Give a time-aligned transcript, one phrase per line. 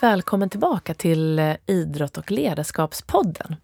[0.00, 3.56] Varmt välkommen tillbaka till eh, Idrott och ledarskapspodden.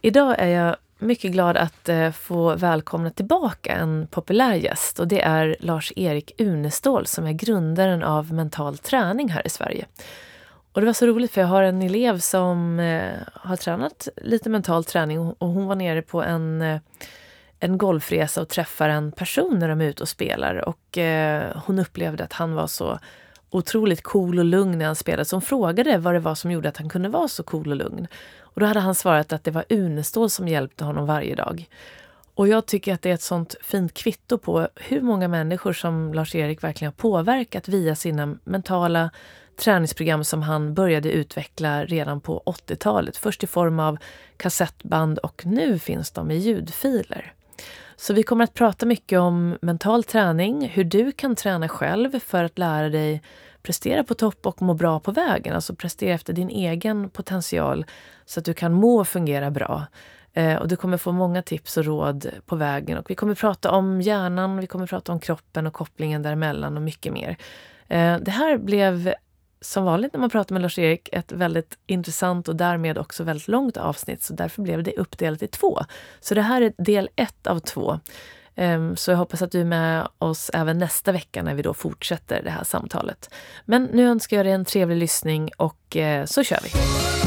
[0.00, 5.20] Idag är jag mycket glad att eh, få välkomna tillbaka en populär gäst och det
[5.20, 9.86] är Lars-Erik Unestål som är grundaren av Mental träning här i Sverige.
[10.72, 14.50] Och det var så roligt för jag har en elev som eh, har tränat lite
[14.50, 16.80] mental träning och hon var nere på en,
[17.60, 20.98] en golfresa och träffar en person när de är ute och spelar och
[21.66, 22.98] hon upplevde att han var så
[23.50, 25.24] otroligt cool och lugn när han spelade.
[25.24, 27.76] Så hon frågade vad det var som gjorde att han kunde vara så cool och
[27.76, 28.06] lugn.
[28.40, 31.68] Och då hade han svarat att det var Unestål som hjälpte honom varje dag.
[32.34, 36.14] Och jag tycker att det är ett sånt fint kvitto på hur många människor som
[36.14, 39.10] Lars-Erik verkligen har påverkat via sina mentala
[39.56, 43.16] träningsprogram som han började utveckla redan på 80-talet.
[43.16, 43.98] Först i form av
[44.36, 47.34] kassettband och nu finns de i ljudfiler.
[48.00, 52.44] Så vi kommer att prata mycket om mental träning, hur du kan träna själv för
[52.44, 53.22] att lära dig
[53.62, 55.54] prestera på topp och må bra på vägen.
[55.54, 57.84] Alltså prestera efter din egen potential
[58.24, 59.86] så att du kan må och fungera bra.
[60.32, 62.98] Eh, och du kommer få många tips och råd på vägen.
[62.98, 66.82] Och vi kommer prata om hjärnan, vi kommer prata om kroppen och kopplingen däremellan och
[66.82, 67.36] mycket mer.
[67.88, 69.14] Eh, det här blev
[69.60, 73.76] som vanligt när man pratar med Lars-Erik ett väldigt intressant och därmed också väldigt långt
[73.76, 74.22] avsnitt.
[74.22, 75.80] Så därför blev det uppdelat i två.
[76.20, 78.00] Så det här är del ett av två.
[78.54, 81.74] Ehm, så jag hoppas att du är med oss även nästa vecka när vi då
[81.74, 83.34] fortsätter det här samtalet.
[83.64, 87.19] Men nu önskar jag dig en trevlig lyssning och eh, så kör vi!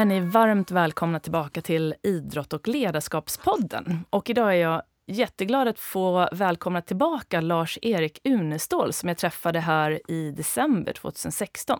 [0.00, 4.04] Är ni varmt välkomna tillbaka till Idrott och ledarskapspodden.
[4.10, 10.10] Och idag är jag jätteglad att få välkomna tillbaka Lars-Erik Unestål som jag träffade här
[10.10, 11.78] i december 2016.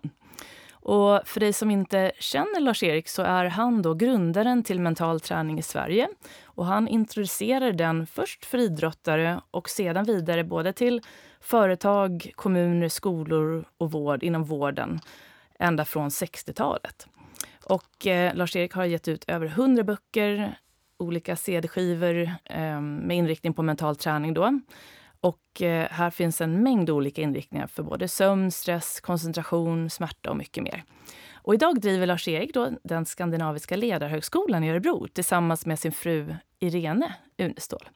[0.72, 5.58] Och för dig som inte känner Lars-Erik så är han då grundaren till Mental träning
[5.58, 6.08] i Sverige.
[6.44, 11.02] Och han introducerade den först för idrottare och sedan vidare både till
[11.40, 15.00] företag, kommuner, skolor och vård inom vården
[15.58, 17.06] ända från 60-talet.
[17.70, 20.58] Och eh, Lars-Erik har gett ut över 100 böcker,
[20.96, 24.34] olika CD-skivor eh, med inriktning på mental träning.
[24.34, 24.60] Då.
[25.20, 30.36] Och eh, här finns en mängd olika inriktningar för både sömn, stress, koncentration, smärta och
[30.36, 30.84] mycket mer.
[31.34, 37.88] Och idag driver Lars-Erik den skandinaviska ledarhögskolan i Örebro tillsammans med sin fru Irene Unestål.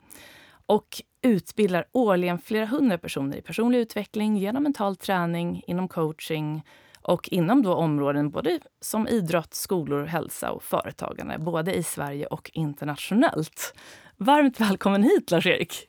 [0.67, 6.63] Och utbildar årligen flera hundra personer i personlig utveckling genom mental träning, inom coaching
[7.05, 12.51] och inom då områden både som idrott, skolor, hälsa och företagande, både i Sverige och
[12.55, 13.75] internationellt.
[14.17, 15.89] Varmt välkommen hit, Lars-Erik!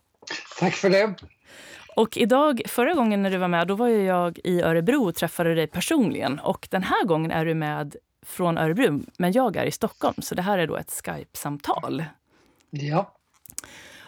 [0.60, 1.16] Tack för det!
[1.96, 5.56] Och idag, förra gången när du var med, då var jag i Örebro och träffade
[5.56, 6.40] dig personligen.
[6.40, 7.96] Och den här gången är du med
[8.26, 10.16] från Örebro, men jag är i Stockholm.
[10.22, 12.04] Så det här är då ett Skype-samtal.
[12.70, 13.12] Ja.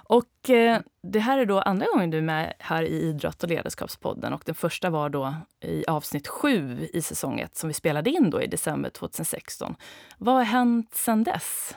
[0.09, 3.49] Och eh, det här är då andra gången du är med här i Idrott och
[3.49, 4.33] ledarskapspodden.
[4.33, 8.29] Och den första var då i avsnitt sju i säsong 1, som vi spelade in
[8.29, 9.75] då i december 2016.
[10.17, 11.75] Vad har hänt sedan dess?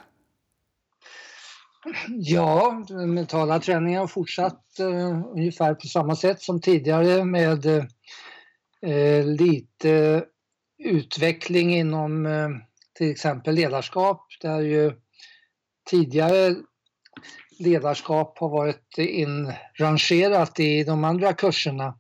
[2.09, 7.67] Ja, den mentala träningen har fortsatt eh, ungefär på samma sätt som tidigare med
[8.87, 10.25] eh, lite
[10.79, 12.49] utveckling inom eh,
[12.95, 14.27] till exempel ledarskap.
[14.41, 14.93] Där ju
[15.91, 16.55] tidigare
[17.61, 21.99] ledarskap har varit inrangerat i de andra kurserna.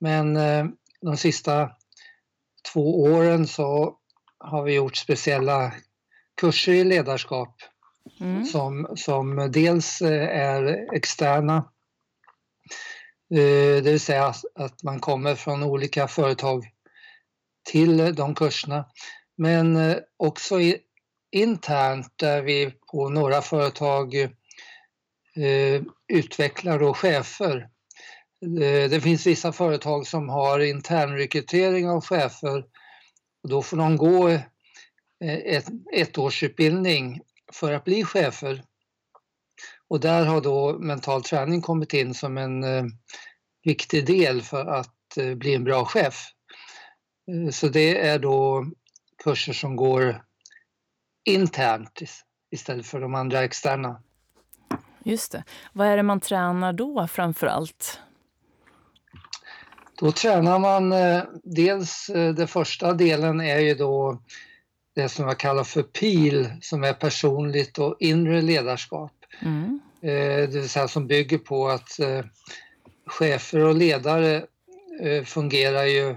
[0.00, 0.66] Men eh,
[1.00, 1.70] de sista
[2.72, 3.96] två åren så
[4.38, 5.72] har vi gjort speciella
[6.40, 7.56] kurser i ledarskap
[8.20, 8.44] mm.
[8.44, 11.56] som, som dels eh, är externa,
[13.34, 16.64] eh, det vill säga att man kommer från olika företag
[17.70, 18.84] till de kurserna.
[19.36, 20.56] Men också
[21.32, 24.14] internt där vi på några företag
[25.36, 27.68] Eh, utvecklare och chefer.
[28.42, 32.64] Eh, det finns vissa företag som har internrekrytering av chefer
[33.42, 34.42] och då får de gå eh,
[35.24, 37.20] ett, ettårsutbildning
[37.52, 38.62] för att bli chefer.
[39.88, 42.84] Och där har då mental träning kommit in som en eh,
[43.64, 46.26] viktig del för att eh, bli en bra chef.
[47.30, 48.66] Eh, så det är då
[49.24, 50.24] kurser som går
[51.24, 52.00] internt
[52.50, 54.02] istället för de andra externa.
[55.06, 55.44] Just det.
[55.72, 58.00] Vad är det man tränar då framför allt?
[59.98, 64.22] Då tränar man eh, dels, eh, den första delen är ju då
[64.94, 69.12] det som jag kallar för PIL som är personligt och inre ledarskap.
[69.42, 69.80] Mm.
[70.00, 70.10] Eh,
[70.50, 72.00] det vill säga som bygger på att
[73.06, 74.46] chefer och ledare
[75.24, 76.16] fungerar ju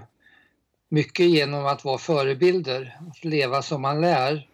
[0.88, 4.49] mycket genom att vara förebilder, att leva som man lär.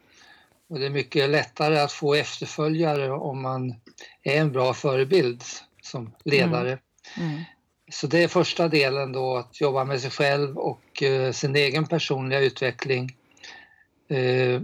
[0.68, 3.74] Och det är mycket lättare att få efterföljare om man
[4.22, 5.42] är en bra förebild
[5.82, 6.78] som ledare.
[7.16, 7.28] Mm.
[7.30, 7.44] Mm.
[7.90, 11.86] Så det är första delen då, att jobba med sig själv och eh, sin egen
[11.86, 13.16] personliga utveckling
[14.08, 14.60] eh,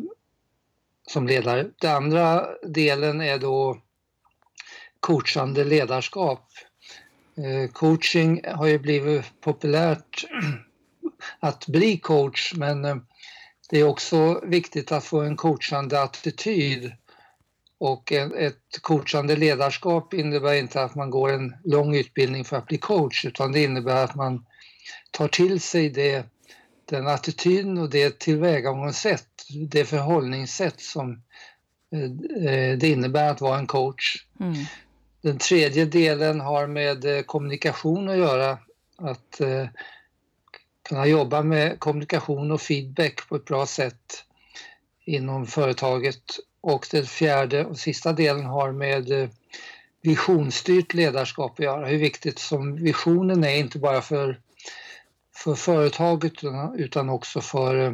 [1.06, 1.70] som ledare.
[1.80, 3.82] Den andra delen är då
[5.00, 6.48] coachande ledarskap.
[7.36, 10.24] Eh, coaching har ju blivit populärt
[11.40, 12.96] att bli coach men eh,
[13.72, 16.92] det är också viktigt att få en coachande attityd
[17.78, 22.78] och ett coachande ledarskap innebär inte att man går en lång utbildning för att bli
[22.78, 24.46] coach utan det innebär att man
[25.10, 26.26] tar till sig det,
[26.84, 29.28] den attityden och det tillvägagångssätt,
[29.68, 31.12] det förhållningssätt som
[31.92, 34.26] eh, det innebär att vara en coach.
[34.40, 34.54] Mm.
[35.22, 38.58] Den tredje delen har med eh, kommunikation att göra.
[38.98, 39.40] Att
[40.92, 44.24] eh, kunna jobba med kommunikation och feedback på ett bra sätt
[45.04, 46.22] inom företaget.
[46.60, 49.28] Och den fjärde och sista delen har med eh,
[50.02, 51.86] visionsstyrt ledarskap att göra.
[51.86, 54.40] Hur viktigt som visionen är, inte bara för,
[55.36, 56.32] för företaget
[56.76, 57.84] utan också för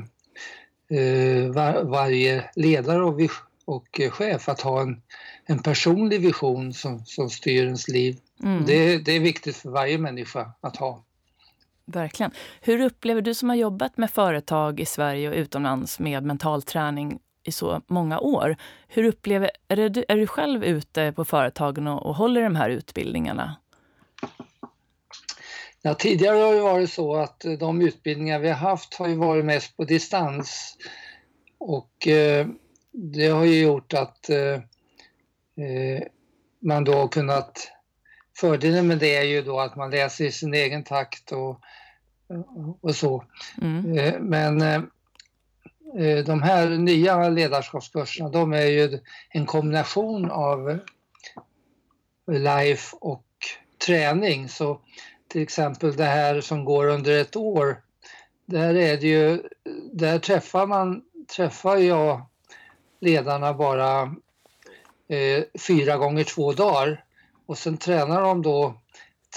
[0.91, 3.21] eh, var, varje ledare och,
[3.65, 5.03] och chef att ha en,
[5.47, 8.19] en personlig vision som, som styr ens liv.
[8.43, 8.65] Mm.
[8.67, 11.05] Det, det är viktigt för varje människa att ha.
[11.93, 12.31] Verkligen.
[12.61, 17.19] Hur upplever du som har jobbat med företag i Sverige och utomlands med mental träning
[17.45, 18.57] i så många år.
[18.89, 22.71] Hur upplever, är, du, är du själv ute på företagen och, och håller de här
[22.71, 23.57] utbildningarna?
[25.83, 29.15] Ja, tidigare har det varit så att eh, de utbildningar vi har haft har ju
[29.15, 30.77] varit mest på distans.
[31.59, 32.47] Och eh,
[32.93, 34.55] det har ju gjort att eh,
[35.65, 36.03] eh
[36.61, 37.73] man då har kunnat
[38.41, 41.61] Fördelen med det är ju då att man läser i sin egen takt och,
[42.81, 43.25] och så.
[43.63, 43.99] Mm.
[43.99, 50.79] Eh, men eh, de här nya ledarskapskurserna de är ju en kombination av
[52.31, 53.25] life och
[53.87, 54.49] träning.
[54.49, 54.81] Så
[55.29, 57.83] till exempel det här som går under ett år,
[58.47, 59.43] där är det ju,
[59.93, 61.03] där träffar man,
[61.37, 62.27] träffar jag
[63.01, 64.03] ledarna bara
[65.09, 67.05] eh, fyra gånger två dagar
[67.49, 68.75] och sen tränar de då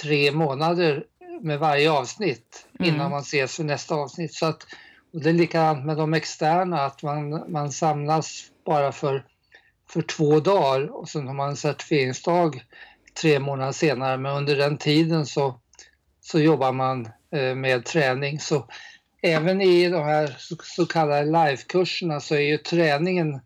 [0.02, 1.04] tre månader
[1.42, 3.12] med varje avsnitt innan mm.
[3.12, 4.34] man ses för nästa avsnitt.
[4.34, 4.66] Så att,
[5.14, 9.26] och det är likadant med de externa, att man, man samlas bara för,
[9.90, 12.62] för två dagar och sen har man en certifieringsdag
[13.22, 14.18] tre månader senare.
[14.18, 15.60] Men under den tiden så,
[16.22, 18.40] så jobbar man eh, med träning.
[18.40, 18.68] Så
[19.22, 23.40] även i de här så, så kallade livekurserna så är ju träningen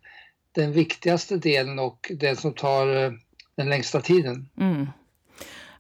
[0.52, 3.12] den viktigaste delen och den som tar eh,
[3.58, 4.50] den längsta tiden.
[4.58, 4.88] Mm.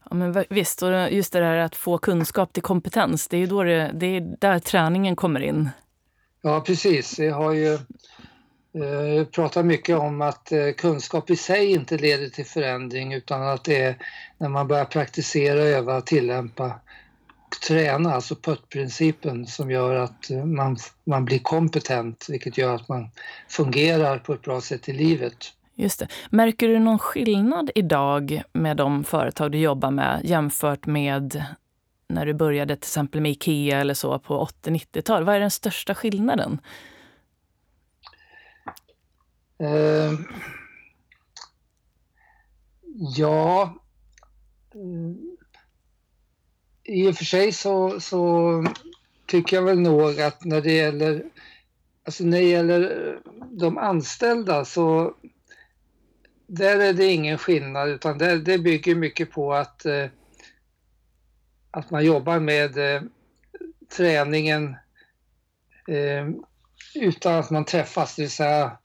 [0.09, 3.63] Ja, men visst, och just det där att få kunskap till kompetens, det är, då
[3.63, 5.69] det, det är där träningen kommer in.
[6.41, 7.19] Ja, precis.
[7.19, 12.45] Jag har ju eh, pratat mycket om att eh, kunskap i sig inte leder till
[12.45, 13.97] förändring utan att det är
[14.37, 16.79] när man börjar praktisera, öva, tillämpa
[17.67, 23.09] träna, alltså PUT-principen som gör att eh, man, man blir kompetent vilket gör att man
[23.47, 25.37] fungerar på ett bra sätt i livet.
[25.75, 26.07] Just det.
[26.29, 31.45] Märker du någon skillnad idag med de företag du jobbar med jämfört med
[32.07, 35.23] när du började till exempel med Ikea eller så på 80-90-tal?
[35.23, 36.61] Vad är den största skillnaden?
[39.61, 40.19] Uh,
[43.17, 43.75] ja,
[44.73, 45.37] mm,
[46.83, 48.63] i och för sig så, så
[49.25, 51.25] tycker jag väl nog att när det gäller,
[52.05, 53.19] alltså när det gäller
[53.51, 55.13] de anställda så
[56.47, 60.05] där är det ingen skillnad utan det, det bygger mycket på att, eh,
[61.71, 63.01] att man jobbar med eh,
[63.97, 64.75] träningen
[65.87, 66.27] eh,
[66.95, 68.15] utan att man träffas.
[68.15, 68.77] Det säga,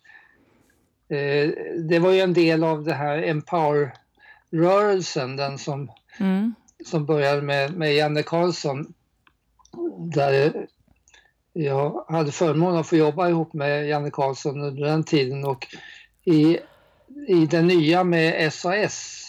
[1.08, 6.54] eh, det var ju en del av det här Empower-rörelsen, den som, mm.
[6.86, 8.94] som började med, med Janne Karlsson.
[10.14, 10.66] Där
[11.52, 15.66] jag hade förmånen att få jobba ihop med Janne Karlsson under den tiden och
[16.24, 16.58] i
[17.28, 19.26] i det nya med SAS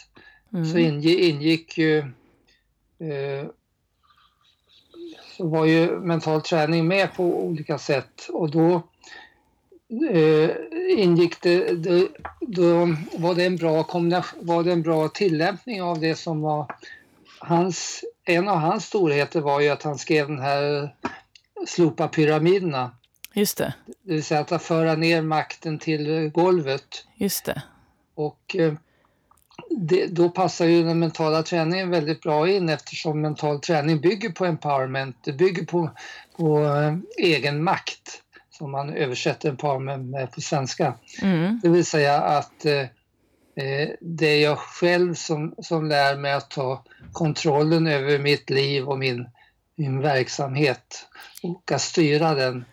[0.53, 0.71] mm.
[0.71, 1.99] så ingick ju
[2.99, 3.47] eh,
[5.37, 8.83] så var ju mental träning med på olika sätt och då
[10.11, 10.49] eh,
[10.97, 12.07] ingick det, det,
[12.41, 13.85] då var det en bra
[14.39, 16.75] var det en bra tillämpning av det som var
[17.39, 20.95] hans, en av hans storheter var ju att han skrev den här
[21.67, 22.91] Slopa pyramiderna.
[23.33, 23.73] Just det.
[24.03, 27.05] Det vill säga att föra ner makten till golvet.
[27.15, 27.63] Just det.
[28.25, 28.73] Och eh,
[29.69, 34.45] det, då passar ju den mentala träningen väldigt bra in eftersom mental träning bygger på
[34.45, 35.89] empowerment, det bygger på,
[36.37, 40.93] på eh, egen makt som man översätter empowerment med på svenska.
[41.21, 41.59] Mm.
[41.63, 42.81] Det vill säga att eh,
[43.55, 48.89] eh, det är jag själv som, som lär mig att ta kontrollen över mitt liv
[48.89, 49.27] och min,
[49.75, 51.07] min verksamhet
[51.43, 52.65] och att styra den.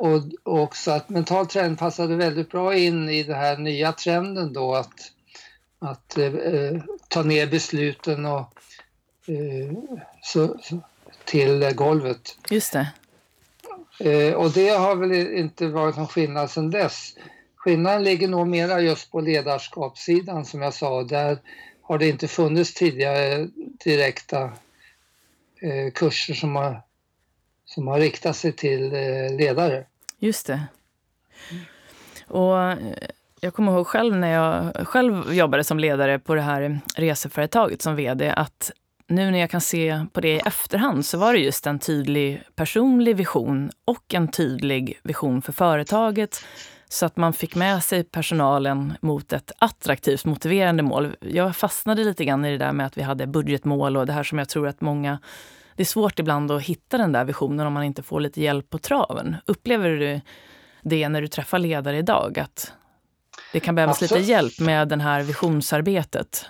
[0.00, 4.52] Och, och också att mental träning passade väldigt bra in i den här nya trenden
[4.52, 5.12] då att
[5.78, 8.54] att eh, ta ner besluten och,
[9.26, 9.72] eh,
[10.22, 10.80] så, så,
[11.24, 12.38] till golvet.
[12.50, 12.88] Just det.
[14.10, 17.14] Eh, och det har väl inte varit någon skillnad sedan dess.
[17.56, 21.02] Skillnaden ligger nog mera just på ledarskapssidan som jag sa.
[21.02, 21.38] Där
[21.82, 23.48] har det inte funnits tidigare
[23.84, 24.42] direkta
[25.62, 26.82] eh, kurser som har,
[27.64, 29.86] som har riktat sig till eh, ledare.
[30.20, 30.60] Just det.
[32.26, 32.78] Och eh,
[33.40, 37.96] jag kommer ihåg själv när jag själv jobbade som ledare på det här reseföretaget som
[37.96, 38.70] vd att
[39.06, 42.42] nu när jag kan se på det i efterhand så var det just en tydlig
[42.54, 46.44] personlig vision och en tydlig vision för företaget
[46.88, 51.16] så att man fick med sig personalen mot ett attraktivt, motiverande mål.
[51.20, 54.22] Jag fastnade lite grann i det där med att vi hade budgetmål och det här
[54.22, 55.18] som jag tror att många...
[55.80, 58.70] Det är svårt ibland att hitta den där visionen om man inte får lite hjälp
[58.70, 59.36] på traven.
[59.46, 60.20] Upplever du
[60.82, 62.38] det när du träffar ledare idag?
[62.38, 62.72] Att
[63.52, 64.20] det kan behövas Absolut.
[64.20, 66.46] lite hjälp med det här visionsarbetet.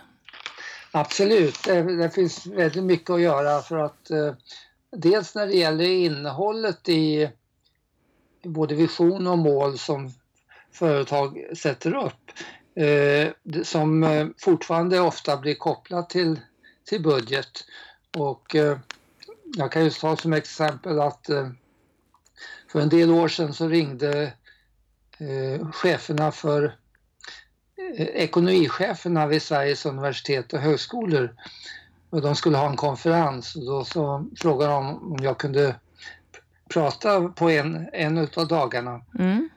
[0.90, 4.34] Absolut, det, finns väldigt mycket att göra för att eh,
[4.96, 7.30] dels när det gäller innehållet i
[8.44, 10.12] både vision och mål som
[10.72, 12.30] företag sätter upp
[12.74, 16.40] eh, som eh, fortfarande ofta blir kopplat till,
[16.88, 17.64] till budget.
[18.16, 18.56] Och
[19.56, 21.48] jag kan ju ta som exempel att eh,
[22.72, 24.32] för en del år sedan så ringde
[25.18, 26.76] eh, cheferna för
[27.98, 31.34] ekonomicheferna vid Sveriges universitet och högskolor
[32.10, 35.76] och de skulle ha en konferens och då så frågade de om jag kunde
[36.68, 39.00] prata på en, en av dagarna.
[39.18, 39.48] Mm.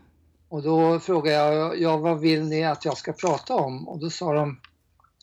[0.50, 3.88] Och då frågade jag, ja vad vill ni att jag ska prata om?
[3.88, 4.60] Och då sa de,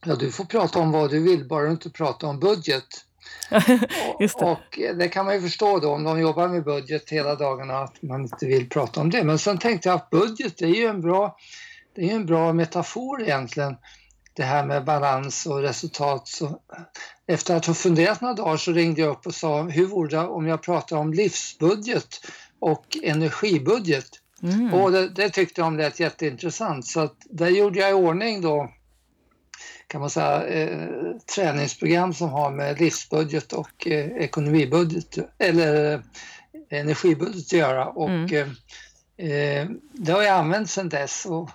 [0.05, 2.87] ja du får prata om vad du vill, bara du inte prata om budget.
[4.19, 4.35] det.
[4.45, 8.03] Och det kan man ju förstå då om de jobbar med budget hela dagarna att
[8.03, 9.25] man inte vill prata om det.
[9.25, 11.37] Men sen tänkte jag att budget är ju en bra
[11.95, 13.77] det är en bra metafor egentligen,
[14.33, 16.29] det här med balans och resultat.
[16.29, 16.61] Så
[17.27, 20.19] efter att ha funderat några dagar så ringde jag upp och sa, hur vore det
[20.19, 22.21] om jag pratar om livsbudget
[22.59, 24.09] och energibudget?
[24.43, 24.75] Mm.
[24.75, 28.71] Och det, det, tyckte de lät jätteintressant så att där gjorde jag i ordning då
[29.91, 30.89] kan man säga eh,
[31.35, 36.01] träningsprogram som har med livsbudget och eh, ekonomibudget eller eh,
[36.69, 38.35] energibudget att göra och mm.
[38.35, 38.49] Eh,
[39.21, 41.27] Eh, det har jag använt sedan dess.
[41.27, 41.51] Och,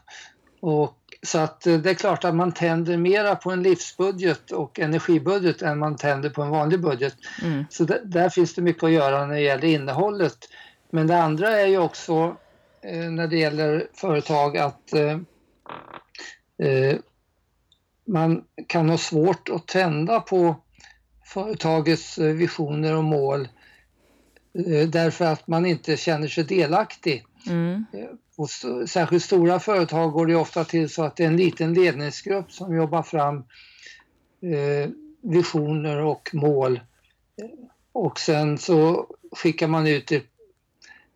[0.60, 4.80] och, så att eh, det är klart att man tänder mera på en livsbudget och
[4.80, 7.15] energibudget än man tänder på en vanlig budget.
[7.44, 7.65] Mm.
[7.70, 10.38] Så där, där finns det mycket att göra när det gäller innehållet.
[10.89, 12.36] Men det andra är ju också
[12.82, 14.94] eh, när det gäller företag att
[18.06, 20.56] man kan ha svårt att tända på
[21.26, 23.48] företagets visioner och mål
[24.68, 27.26] eh, därför att man inte känner sig delaktig.
[27.48, 27.86] Mm.
[28.38, 28.50] Och
[28.90, 32.76] särskilt stora företag går det ofta till så att det är en liten ledningsgrupp som
[32.76, 33.38] jobbar fram
[34.42, 34.90] eh,
[35.22, 36.80] visioner och mål.
[37.92, 40.24] Och sen så skickar man ut det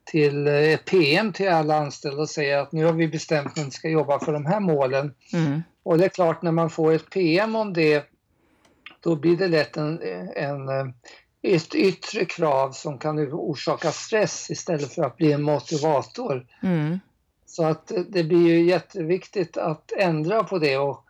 [0.09, 3.71] till ett PM till alla anställda och säger att nu har vi bestämt att vi
[3.71, 5.13] ska jobba för de här målen.
[5.33, 5.63] Mm.
[5.83, 8.09] Och det är klart när man får ett PM om det
[8.99, 10.01] då blir det lätt en,
[10.35, 10.93] en
[11.41, 16.47] ett yttre krav som kan orsaka stress istället för att bli en motivator.
[16.63, 16.99] Mm.
[17.45, 21.05] Så att det blir ju jätteviktigt att ändra på det och,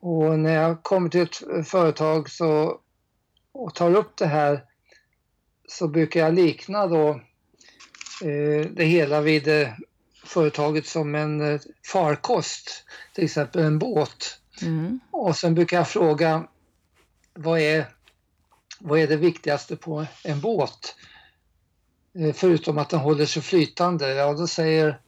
[0.00, 2.80] och när jag kommer till ett företag så,
[3.52, 4.64] och tar upp det här
[5.68, 7.16] så brukar jag likna då eh,
[8.70, 9.68] det hela vid eh,
[10.24, 11.60] företaget som en eh,
[11.92, 12.84] farkost,
[13.14, 14.40] till exempel en båt.
[14.62, 15.00] Mm.
[15.10, 16.44] Och sen brukar jag fråga
[17.34, 17.86] vad är
[18.80, 20.96] vad är det viktigaste på en båt?
[22.18, 24.14] Eh, förutom att den håller sig flytande.
[24.14, 25.00] Ja, då säger,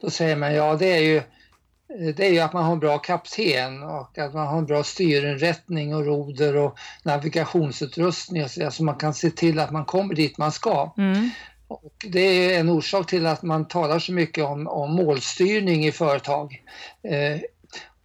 [0.00, 2.78] då säger man ja, det är ju eh, det är ju att man har en
[2.78, 8.70] bra kapten och att man har en bra styrinrättning och roder och navigationsutrustning och så,
[8.70, 10.92] så man kan se till att man kommer dit man ska.
[10.98, 11.30] Mm.
[11.68, 15.92] Och det är en orsak till att man talar så mycket om, om målstyrning i
[15.92, 16.62] företag.
[17.02, 17.40] Eh,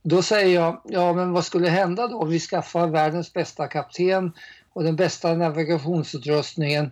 [0.04, 4.32] då säger jag, ja men vad skulle hända då om vi skaffar världens bästa kapten
[4.74, 6.92] och den bästa navigationsutrustningen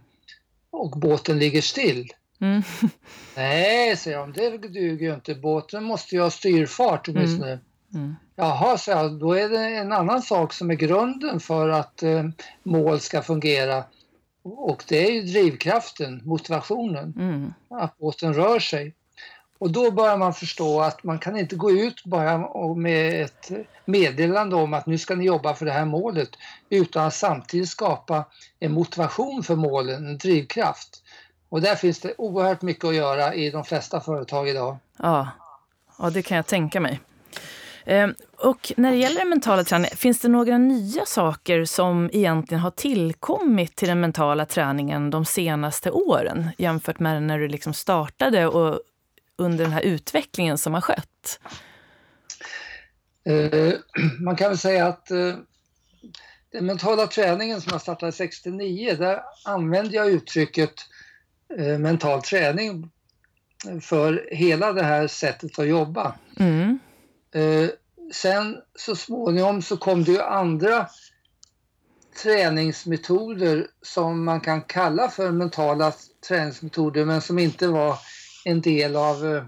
[0.71, 2.13] och båten ligger still.
[2.41, 2.63] Mm.
[3.35, 5.35] Nej, säger de, det duger ju inte.
[5.35, 7.51] Båten måste ju ha styrfart åtminstone.
[7.51, 7.59] Mm.
[7.93, 8.15] Mm.
[8.35, 12.23] Jaha, så jag, då är det en annan sak som är grunden för att eh,
[12.63, 13.83] mål ska fungera.
[14.43, 17.53] Och det är ju drivkraften, motivationen, mm.
[17.69, 18.95] att båten rör sig.
[19.59, 23.51] Och då börjar man förstå att man kan inte gå ut bara med ett
[23.85, 26.29] meddelande om att nu ska ni jobba för det här målet
[26.69, 28.25] utan att samtidigt skapa
[28.59, 31.03] en motivation för målen, en drivkraft.
[31.49, 34.77] Och där finns det oerhört mycket att göra i de flesta företag idag.
[34.97, 35.27] Ja,
[35.97, 36.99] ja det kan jag tänka mig.
[38.41, 42.71] Och när det gäller den mentala träningen, finns det några nya saker som egentligen har
[42.71, 48.81] tillkommit till den mentala träningen de senaste åren jämfört med när du liksom startade och
[49.35, 51.39] under den här utvecklingen som har skett?
[53.25, 53.73] Eh,
[54.19, 55.35] man kan väl säga att eh,
[56.51, 60.73] den mentala träningen som jag startade 69, där använde jag uttrycket
[61.57, 62.91] eh, mental träning
[63.81, 66.15] för hela det här sättet att jobba.
[66.39, 66.79] Mm.
[68.13, 70.87] Sen så småningom så kom det ju andra
[72.23, 75.93] träningsmetoder som man kan kalla för mentala
[76.27, 77.97] träningsmetoder men som inte var
[78.45, 79.43] en del av, eh,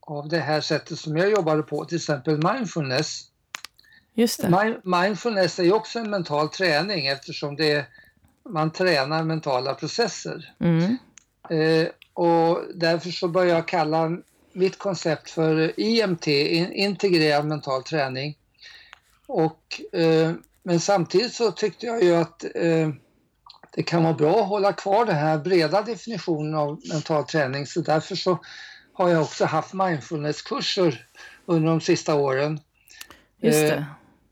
[0.00, 3.24] av det här sättet som jag jobbade på, till exempel mindfulness.
[4.14, 4.80] Just det.
[4.84, 7.86] Mindfulness är ju också en mental träning eftersom det
[8.48, 10.54] man tränar mentala processer.
[10.60, 10.96] Mm.
[11.50, 14.18] Eh, och därför så börjar jag kalla
[14.58, 18.38] mitt koncept för IMT, integrerad mental träning.
[19.26, 22.88] Och, eh, men samtidigt så tyckte jag ju att eh,
[23.74, 27.80] det kan vara bra att hålla kvar den här breda definitionen av mental träning så
[27.80, 28.38] därför så
[28.92, 31.06] har jag också haft mindfulnesskurser
[31.46, 32.60] under de sista åren.
[33.40, 33.74] Just det.
[33.74, 33.84] Eh,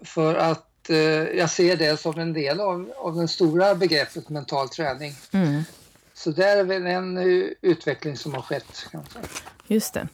[0.04, 0.98] för att eh,
[1.38, 5.14] jag ser det som en del av, av det stora begreppet mental träning.
[5.32, 5.62] Mm.
[6.14, 7.18] Så det är väl en
[7.60, 8.86] utveckling som har skett.
[8.92, 9.18] Kanske.
[9.68, 10.08] Just det.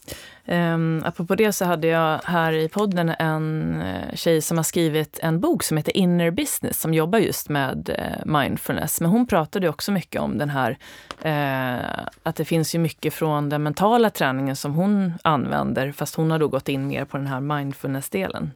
[0.54, 5.18] Um, apropå det så hade jag här i podden en uh, tjej som har skrivit
[5.22, 9.00] en bok som heter Inner Business som jobbar just med uh, mindfulness.
[9.00, 10.78] Men hon pratade också mycket om den här,
[11.24, 16.30] uh, att det finns ju mycket från den mentala träningen som hon använder fast hon
[16.30, 18.50] har då gått in mer på den här mindfulness-delen.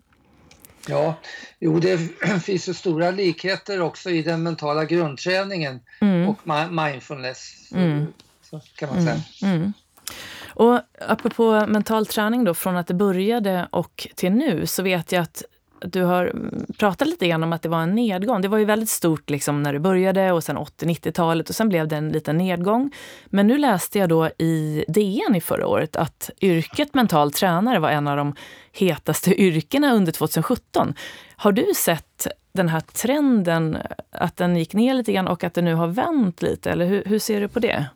[0.89, 1.15] Ja,
[1.59, 1.99] jo det
[2.45, 6.29] finns ju stora likheter också i den mentala grundträningen mm.
[6.29, 6.39] och
[6.71, 7.71] mindfulness.
[7.73, 8.07] Mm.
[8.43, 9.23] Så kan man säga.
[9.43, 9.73] Mm.
[10.57, 15.23] Och apropå mental träning då, från att det började och till nu så vet jag
[15.23, 15.43] att
[15.81, 16.33] du har
[16.79, 18.41] pratat lite grann om att det var en nedgång.
[18.41, 21.89] Det var ju väldigt stort liksom när det började och sen 80-90-talet och sen blev
[21.89, 22.91] det en liten nedgång.
[23.27, 27.91] Men nu läste jag då i DN i förra året att yrket mental tränare var
[27.91, 28.35] en av de
[28.73, 30.95] hetaste yrkena under 2017.
[31.37, 33.79] Har du sett den här trenden,
[34.11, 36.71] att den gick ner lite grann och att det nu har vänt lite?
[36.71, 37.87] Eller hur, hur ser du på det?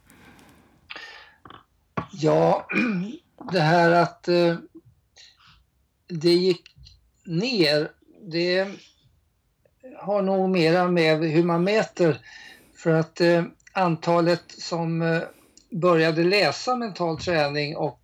[2.13, 2.67] Ja,
[3.53, 4.57] det här att eh,
[6.09, 6.63] det gick
[7.25, 7.91] ner,
[8.23, 8.69] det
[9.99, 12.19] har nog mera med hur man mäter.
[12.77, 15.23] För att eh, antalet som eh,
[15.71, 18.01] började läsa mental träning och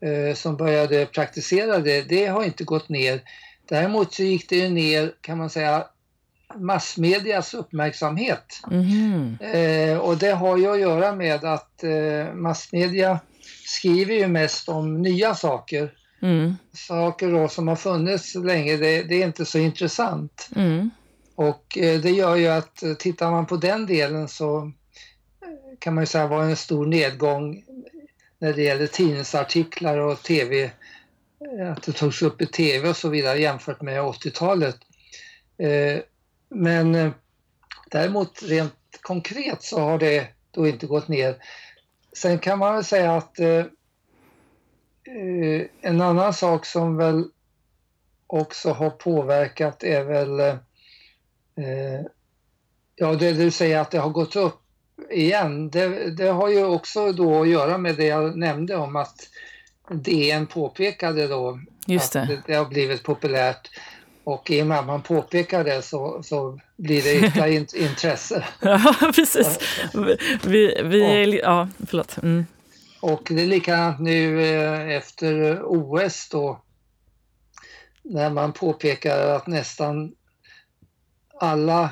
[0.00, 3.22] eh, som började praktisera det, det har inte gått ner.
[3.68, 5.86] Däremot så gick det ner, kan man säga,
[6.54, 8.62] massmedias uppmärksamhet.
[8.70, 9.38] Mm.
[9.40, 13.20] Eh, och det har ju att göra med att eh, massmedia
[13.66, 15.92] skriver ju mest om nya saker.
[16.22, 16.56] Mm.
[16.72, 20.50] Saker då som har funnits länge, det, det är inte så intressant.
[20.56, 20.90] Mm.
[21.34, 25.94] Och eh, det gör ju att eh, tittar man på den delen så eh, kan
[25.94, 27.64] man ju säga var en stor nedgång
[28.38, 33.08] när det gäller tidningsartiklar och tv, eh, att det togs upp i tv och så
[33.08, 34.76] vidare jämfört med 80-talet.
[35.58, 36.00] Eh,
[36.48, 37.10] men eh,
[37.90, 41.36] däremot rent konkret så har det då inte gått ner.
[42.12, 43.64] Sen kan man väl säga att eh,
[45.16, 47.24] eh, en annan sak som väl
[48.26, 52.06] också har påverkat är väl eh,
[52.96, 54.60] ja det du säger att det har gått upp
[55.10, 55.70] igen.
[55.70, 59.28] Det, det, har ju också då att göra med det jag nämnde om att
[59.90, 62.22] DN påpekade då Just det.
[62.22, 63.70] att det, det har blivit populärt.
[64.28, 68.44] Och i och med att man påpekar det så, så blir det ytterligare intresse.
[68.60, 69.58] ja, precis.
[70.44, 72.18] Vi, vi är, ja, förlåt.
[72.22, 72.46] Mm.
[73.00, 76.62] Och det är likadant nu eh, efter OS då.
[78.02, 80.12] När man påpekar att nästan
[81.40, 81.90] alla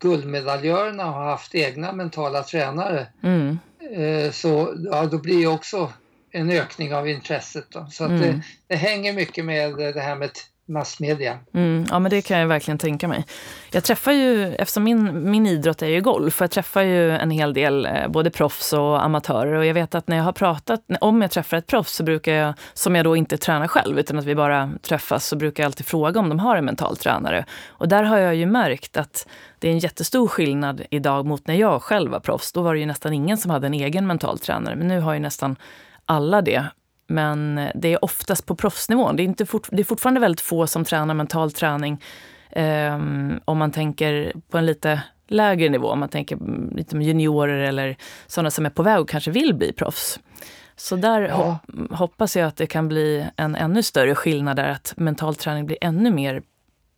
[0.00, 3.06] guldmedaljörerna har haft egna mentala tränare.
[3.22, 3.58] Mm.
[3.96, 5.92] Eh, så ja, då blir det också
[6.30, 7.66] en ökning av intresset.
[7.70, 7.86] Då.
[7.90, 8.20] Så mm.
[8.20, 10.30] det, det, hänger mycket med det här med
[10.68, 11.38] massmedia.
[11.54, 13.24] Mm, ja, men det kan jag verkligen tänka mig.
[13.72, 17.54] Jag träffar ju, eftersom min, min idrott är ju golf, jag träffar ju en hel
[17.54, 19.52] del eh, både proffs och amatörer.
[19.52, 22.32] Och jag vet att när jag har pratat, om jag träffar ett proffs så brukar
[22.32, 25.68] jag, som jag då inte tränar själv, utan att vi bara träffas, så brukar jag
[25.68, 27.44] alltid fråga om de har en mental tränare.
[27.68, 31.54] Och där har jag ju märkt att det är en jättestor skillnad idag mot när
[31.54, 32.52] jag själv var proffs.
[32.52, 35.14] Då var det ju nästan ingen som hade en egen mental tränare, men nu har
[35.14, 35.56] ju nästan
[36.06, 36.66] alla det.
[37.12, 39.16] Men det är oftast på proffsnivån.
[39.16, 42.02] Det är, inte fort, det är fortfarande väldigt få som tränar mental träning
[42.50, 42.98] eh,
[43.44, 45.88] om man tänker på en lite lägre nivå.
[45.88, 46.38] Om man tänker
[46.76, 47.96] lite juniorer eller
[48.26, 50.20] sådana som är på väg och kanske vill bli proffs.
[50.76, 51.58] Så där ja.
[51.90, 55.78] hoppas jag att det kan bli en ännu större skillnad där, att mental träning blir
[55.80, 56.42] ännu mer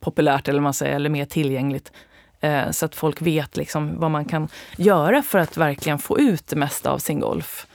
[0.00, 1.92] populärt eller, man säger, eller mer tillgängligt.
[2.40, 6.46] Eh, så att folk vet liksom vad man kan göra för att verkligen få ut
[6.46, 7.66] det mesta av sin golf.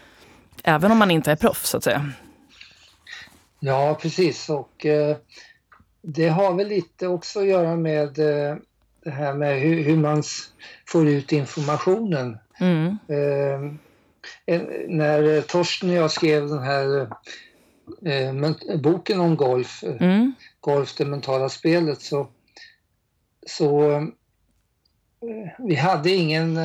[0.63, 2.11] Även om man inte är proffs, så att säga.
[3.59, 4.49] Ja, precis.
[4.49, 5.17] Och eh,
[6.01, 8.55] det har väl lite också att göra med eh,
[9.03, 10.23] det här med hur, hur, man
[10.87, 12.37] får ut informationen.
[12.59, 12.87] Mm.
[13.07, 17.09] Eh, när Torsten och jag skrev den här
[18.05, 20.33] eh, boken om golf, eh, mm.
[20.59, 22.27] Golf det mentala spelet, så,
[23.45, 24.07] så eh,
[25.59, 26.59] vi hade ingen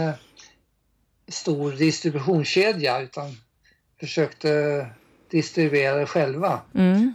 [1.29, 3.37] stor distributionskedja utan
[4.01, 4.87] försökte
[5.35, 6.61] distribuera det själva.
[6.75, 7.15] Mm.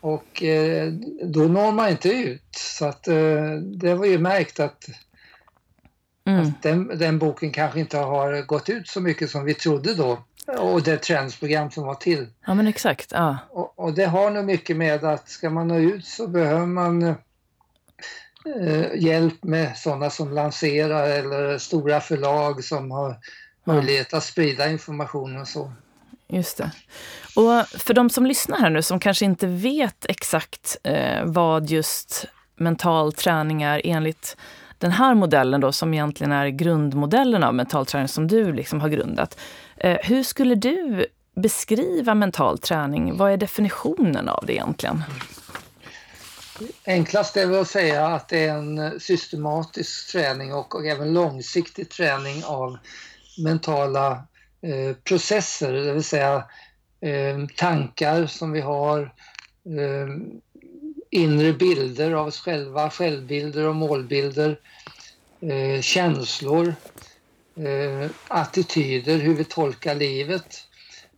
[0.00, 2.56] Och eh, då når man inte ut.
[2.56, 4.88] Så att eh, det var ju märkt att,
[6.26, 6.40] mm.
[6.40, 10.24] att den, den, boken kanske inte har gått ut så mycket som vi trodde då.
[10.58, 12.26] Och det träningsprogram som var till.
[12.46, 13.12] Ja men exakt.
[13.12, 13.38] Ja.
[13.50, 17.02] Och, och det har nog mycket med att ska man nå ut så behöver man
[17.02, 23.16] eh, hjälp med sådana som lanserar eller stora förlag som har
[23.64, 25.72] möjlighet att sprida information och så.
[26.32, 26.70] Just det.
[27.36, 32.26] Och för de som lyssnar här nu, som kanske inte vet exakt eh, vad just
[32.56, 34.36] mental träning är enligt
[34.78, 38.88] den här modellen då, som egentligen är grundmodellen av mental träning som du liksom har
[38.88, 39.38] grundat.
[39.76, 43.16] Eh, hur skulle du beskriva mental träning?
[43.16, 45.02] Vad är definitionen av det egentligen?
[46.86, 51.90] Enklast är väl att säga att det är en systematisk träning och, och även långsiktig
[51.90, 52.78] träning av
[53.44, 54.22] mentala
[54.62, 56.44] Eh, processer, det vill säga
[57.00, 59.14] eh, tankar som vi har,
[59.64, 60.08] eh,
[61.10, 64.60] inre bilder av oss själva, självbilder och målbilder,
[65.40, 66.74] eh, känslor,
[67.56, 70.56] eh, attityder, hur vi tolkar livet.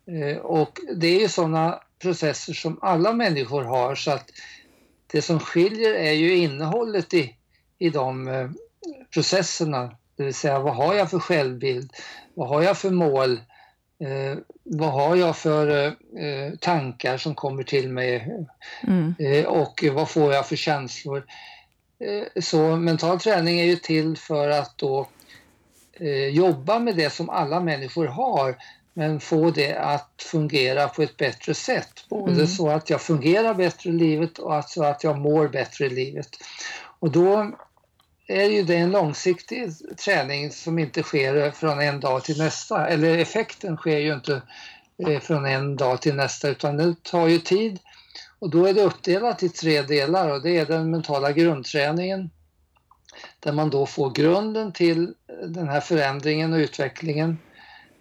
[0.06, 4.30] Eh, och det är ju sådana processer som alla människor har så att
[5.06, 7.36] det som skiljer är ju innehållet i,
[7.78, 8.54] i de
[9.14, 9.96] processerna.
[10.16, 11.92] Det vill säga vad har jag för självbild?
[12.34, 13.32] Vad har jag för mål?
[14.00, 18.28] Eh, vad har jag för eh, tankar som kommer till mig?
[18.86, 19.14] Mm.
[19.18, 21.24] Eh, och vad får jag för känslor?
[21.98, 25.08] Eh, så mental träning är ju till för att då
[25.92, 28.56] eh, jobba med det som alla människor har
[28.94, 32.04] men få det att fungera på ett bättre sätt.
[32.08, 32.46] Både mm.
[32.46, 36.28] så att jag fungerar bättre i livet och så att jag mår bättre i livet.
[36.98, 37.52] Och då
[38.32, 42.88] är ju det en långsiktig träning som inte sker från en dag till nästa.
[42.88, 44.42] Eller effekten sker ju inte
[45.06, 47.78] eh, från en dag till nästa utan det tar ju tid.
[48.38, 52.30] Och då är det uppdelat i tre delar och det är den mentala grundträningen
[53.40, 55.14] där man då får grunden till
[55.46, 57.38] den här förändringen och utvecklingen.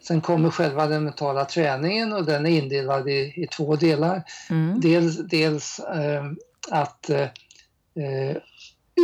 [0.08, 4.24] Sen kommer själva den mentala träningen och den är indelad i, i två delar.
[4.50, 4.80] Mm.
[4.80, 6.24] Dels, dels eh,
[6.70, 7.28] att eh,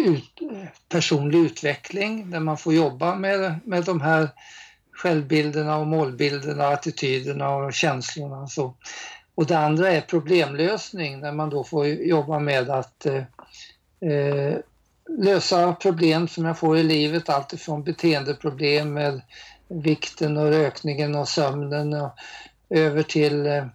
[0.06, 0.40] ut,
[0.90, 4.30] personlig utveckling där man får jobba med, med de här
[4.92, 8.48] självbilderna och målbilderna, attityderna och känslorna.
[8.48, 8.74] Så.
[9.36, 13.24] Och det andra är problemlösning där man då får jobba med att eh,
[14.12, 14.58] eh
[15.10, 19.22] lösa problem som jag får i livet, alltifrån beteendeproblem med
[19.68, 22.12] vikten och rökningen och sömnen och
[22.70, 23.66] över till Eh,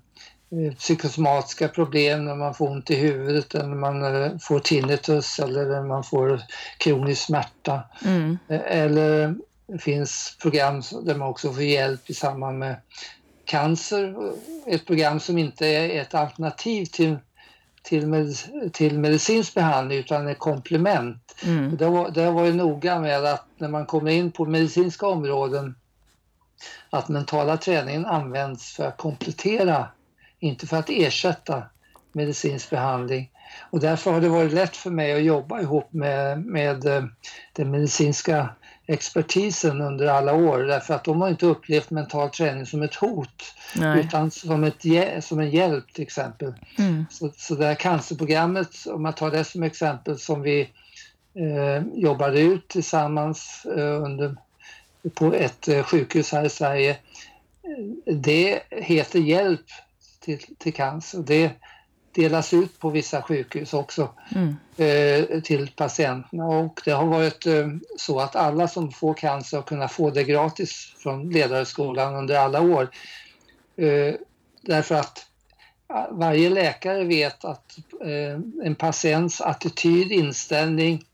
[0.79, 5.83] psykosomatiska problem när man får ont i huvudet eller man eh, får tinnitus eller när
[5.83, 6.41] man får
[6.79, 7.83] kronisk smärta.
[8.05, 8.39] Mm.
[8.49, 9.35] Eller
[9.67, 12.77] det finns program där man också får hjälp i samband med
[13.45, 14.15] cancer.
[14.67, 17.17] Ett program som inte är ett alternativ till,
[17.83, 18.35] till, med,
[18.73, 21.35] till medicinsk behandling utan ett komplement.
[21.45, 21.77] Mm.
[21.77, 25.75] Det, var, det var ju noga med att när man kommer in på medicinska områden
[26.91, 29.89] att mentala träningen används för att komplettera
[30.43, 31.63] inte för att ersätta
[32.13, 33.31] medicinsk behandling.
[33.71, 37.05] Och därför har det varit lätt för mig att jobba ihop med, med eh,
[37.53, 38.49] den medicinska
[38.87, 43.55] expertisen under alla år därför att de har inte upplevt mental träning som ett hot
[43.77, 44.01] Nej.
[44.01, 46.55] utan som, ett, som en hjälp till exempel.
[46.79, 47.07] Mm.
[47.11, 50.61] Så, så det här cancerprogrammet, om man tar det som exempel som vi
[51.35, 54.37] eh, jobbade ut tillsammans eh, under,
[55.15, 56.91] på ett eh, sjukhus här i Sverige.
[56.91, 59.67] Eh, det heter Hjälp
[60.23, 61.19] till, till cancer.
[61.27, 61.51] Det
[62.13, 64.57] delas ut på vissa sjukhus också mm.
[64.77, 69.65] eh, till patienterna och det har varit eh, så att alla som får cancer har
[69.65, 72.89] kunnat få det gratis från Ledarhögskolan under alla år.
[73.77, 74.15] Eh,
[74.63, 75.27] därför att
[76.11, 81.05] varje läkare vet att eh, en patients attityd, inställning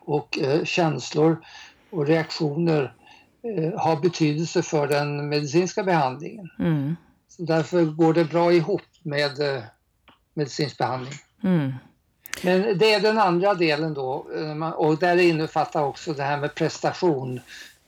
[0.00, 1.44] och eh, känslor
[1.90, 2.94] och reaktioner
[3.42, 6.50] eh, har betydelse för den medicinska behandlingen.
[6.58, 6.96] Mm.
[7.46, 9.62] Därför går det bra ihop med eh,
[10.34, 11.14] medicinsk behandling.
[11.44, 11.72] Mm.
[12.42, 14.26] Men det är den andra delen då
[14.76, 17.40] och där innefattar också det här med prestation.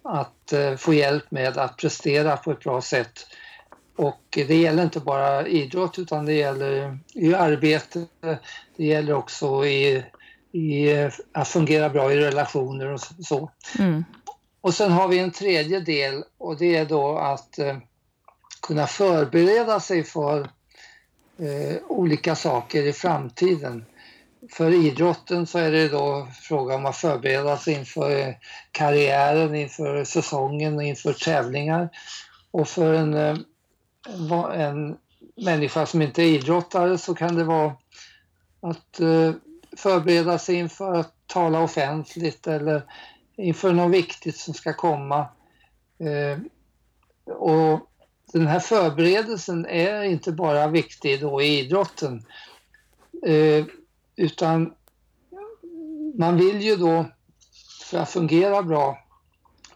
[0.02, 3.26] Att få hjälp med att prestera på ett bra sätt.
[3.96, 8.06] Och det gäller inte bara idrott utan det gäller i arbete,
[8.76, 10.04] det gäller också i
[10.54, 13.50] i, att fungera bra i relationer och så.
[13.78, 14.04] Mm.
[14.60, 17.76] Och sen har vi en tredje del och det är då att eh,
[18.66, 20.40] kunna förbereda sig för
[21.38, 23.84] eh, olika saker i framtiden.
[24.52, 28.34] För idrotten så är det då fråga om att förbereda sig inför eh,
[28.72, 31.88] karriären, inför säsongen och inför tävlingar.
[32.50, 33.36] Och för en, eh,
[34.54, 34.96] en
[35.36, 37.72] människa som inte är idrottare så kan det vara
[38.60, 39.32] att eh,
[39.76, 42.82] förbereda sig inför att tala offentligt eller
[43.36, 45.26] inför något viktigt som ska komma.
[47.26, 47.88] Och
[48.38, 52.22] den här förberedelsen är inte bara viktig då i idrotten
[53.26, 53.64] eh,
[54.16, 54.74] utan
[56.14, 57.06] man vill ju då
[57.90, 58.98] för att fungera bra,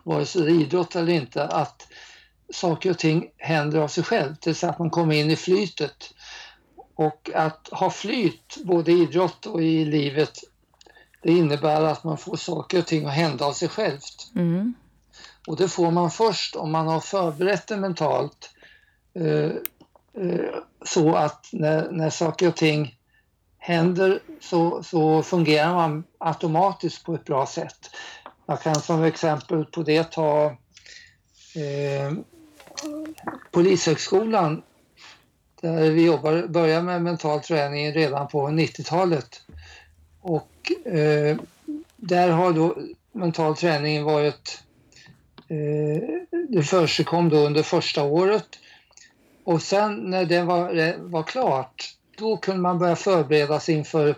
[0.02, 1.88] vare sig det är idrott eller inte, att
[2.52, 5.36] saker och ting händer av sig självt, det vill säga att man kommer in i
[5.36, 6.14] flytet.
[6.94, 10.38] Och att ha flyt både i idrott och i livet
[11.22, 14.32] det innebär att man får saker och ting att hända av sig självt.
[14.34, 14.74] Mm.
[15.48, 18.50] Och det får man först om man har förberett det mentalt
[19.14, 19.50] eh,
[20.24, 22.98] eh, så att när, när saker och ting
[23.58, 27.90] händer så, så fungerar man automatiskt på ett bra sätt.
[28.46, 30.46] Jag kan som exempel på det ta
[31.54, 32.12] eh,
[33.50, 34.62] Polishögskolan
[35.60, 39.42] där vi jobbar, började med mental träning redan på 90-talet.
[40.20, 41.36] Och eh,
[41.96, 42.76] där har då
[43.12, 44.62] mental träning varit,
[45.48, 46.02] Eh,
[46.48, 48.48] det försigkom då under första året.
[49.44, 54.14] Och sen när det var, var klart, då kunde man börja förbereda sig inför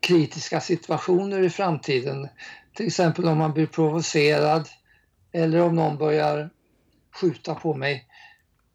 [0.00, 2.28] kritiska situationer i framtiden.
[2.74, 4.68] Till exempel om man blir provocerad
[5.32, 6.50] eller om någon börjar
[7.20, 8.04] skjuta på mig.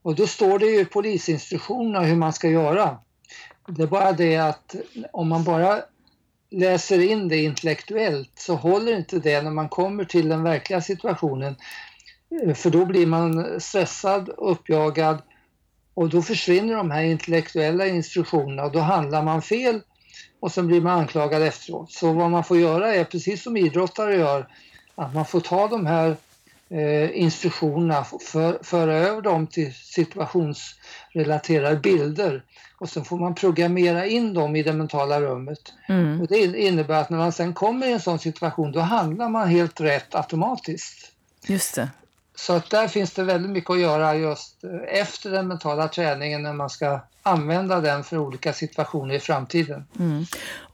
[0.02, 2.98] Och då står det ju i polisinstruktionerna hur man ska göra.
[3.68, 4.76] Det är bara det att
[5.12, 5.84] om man bara
[6.54, 11.56] läser in det intellektuellt så håller inte det när man kommer till den verkliga situationen.
[12.42, 15.22] Eh, för då blir man stressad, uppjagad
[15.94, 19.82] och då försvinner de här intellektuella instruktionerna och då handlar man fel
[20.40, 21.92] och sen blir man anklagad efteråt.
[21.92, 24.48] Så vad man får göra är precis som idrottare gör,
[24.96, 26.16] att man får ta de här
[27.14, 32.44] instruktionerna, för, föra över dem till situationsrelaterade bilder
[32.78, 35.74] och sen får man programmera in dem i det mentala rummet.
[35.88, 36.22] Mm.
[36.22, 39.48] Och det innebär att när man sen kommer i en sån situation då handlar man
[39.48, 41.12] helt rätt automatiskt.
[41.48, 41.90] Just det.
[42.36, 46.44] Så att där finns det väldigt mycket att göra just eh, efter den mentala träningen
[46.44, 49.86] när man ska använda den för olika situationer i framtiden.
[50.00, 50.26] Mm.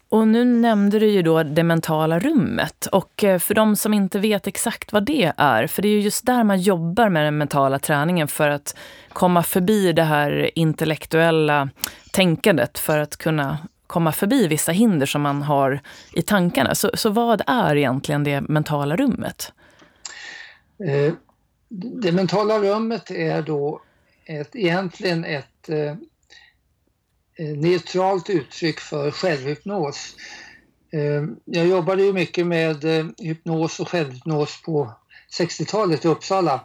[0.09, 2.85] Och nu nämnde du ju då det mentala rummet.
[2.85, 5.99] Och eh, för de som inte vet exakt vad det är, för det är ju
[5.99, 8.75] just där man jobbar med den mentala träningen för att
[9.13, 11.69] komma förbi det här intellektuella
[12.11, 15.79] tänkandet för att kunna komma förbi vissa hinder som man har
[16.13, 16.75] i tankarna.
[16.75, 19.53] Så, så vad är egentligen det mentala rummet?
[20.87, 21.13] Eh,
[22.01, 23.81] det mentala rummet är då
[24.25, 25.95] ett, egentligen ett eh,
[27.39, 30.15] Eh, neutralt uttryck för självhypnos.
[30.91, 34.93] Eh, jag jobbade ju mycket med eh, hypnos och självhypnos på
[35.39, 36.61] 60-talet i Uppsala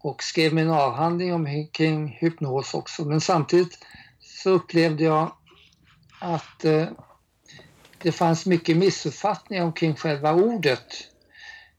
[0.00, 3.04] och skrev min avhandling om kring hypnos också.
[3.04, 3.78] Men samtidigt
[4.20, 5.32] så upplevde jag
[6.20, 6.64] att
[8.02, 10.86] det fanns mycket missuppfattningar omkring själva ordet.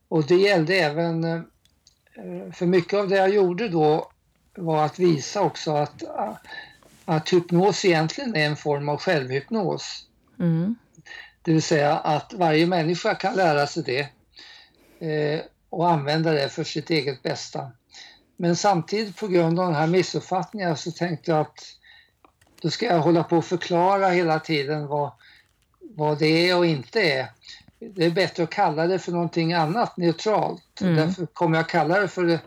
[0.08, 1.45] Och det gällde även,
[2.53, 4.12] för mycket av det jag gjorde då
[4.56, 6.38] var att visa också att ah,
[7.08, 10.06] att hypnos egentligen är en form av självhypnos.
[10.39, 10.76] Mm.
[11.41, 14.00] Det vill säga att varje människa kan lära sig det.
[15.08, 17.72] eh, och använda det för sitt eget bästa.
[18.38, 21.63] Men samtidigt på grund av den här missuppfattningen så tänkte jag att
[22.62, 25.12] då ska jag hålla på och förklara hela tiden vad,
[25.80, 27.28] vad det är och inte är.
[27.80, 30.82] Det är bättre att kalla det för någonting annat neutralt.
[30.82, 30.96] Mm.
[30.96, 32.39] Därför kommer jag kalla det för det,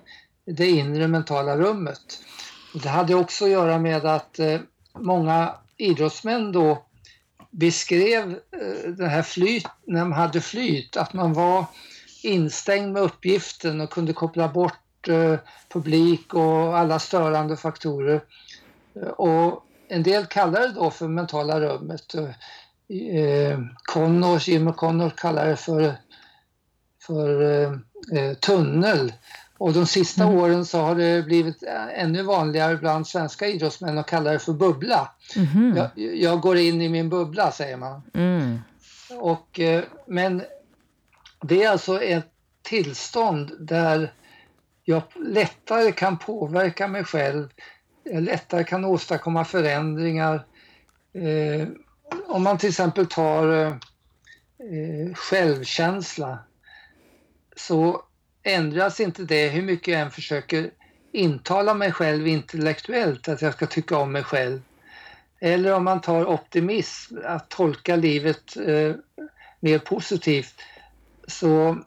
[0.45, 2.23] det inre mentala rummet.
[2.73, 4.61] Det hade också att göra med att eh,
[4.99, 6.85] många idrottsmän då
[7.51, 11.65] beskrev eh, det här flyt, när man hade flyt, att man var
[12.23, 18.21] instängd med uppgiften och kunde koppla bort eh, publik och alla störande faktorer.
[18.97, 22.15] Eh, och en del kallar det då för mentala rummet.
[22.15, 22.31] Eh,
[23.19, 25.95] eh Connors, Jim Connors kallar det för,
[27.07, 27.73] för eh,
[28.19, 29.13] eh tunnel.
[29.61, 30.35] Och de sista mm.
[30.39, 31.63] åren så har det blivit
[31.95, 35.11] ännu vanligare bland svenska idrottsmän att kalla det för bubbla.
[35.37, 35.77] Mm.
[35.77, 38.03] Jag, jag, går in i min bubbla, säger man.
[38.15, 38.59] Mm.
[39.19, 40.43] Och, eh, men
[41.43, 42.29] det är alltså ett
[42.63, 44.13] tillstånd där
[44.85, 47.49] jag lättare kan påverka mig själv,
[48.05, 50.47] jag lättare kan åstadkomma förändringar.
[51.13, 51.69] Eh,
[52.27, 56.39] om man till exempel tar eh, eh, självkänsla
[57.57, 58.03] så
[58.43, 60.71] ändras inte det hur mycket jag än försöker
[61.13, 64.61] intala mig själv intellektuellt att jag ska tycka om mig själv.
[65.41, 68.95] Eller om man tar optimism, att tolka livet eh,
[69.61, 70.55] mer positivt.
[71.27, 71.79] Så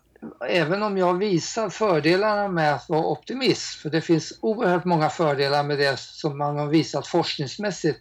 [0.47, 5.63] även om jag visar fördelarna med att vara optimist, för det finns oerhört många fördelar
[5.63, 7.99] med det som man har visat forskningsmässigt,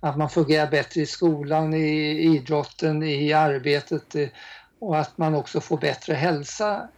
[0.00, 4.28] att man fungerar bättre i skolan, i idrotten, i arbetet eh,
[4.78, 6.88] och att man också får bättre hälsa.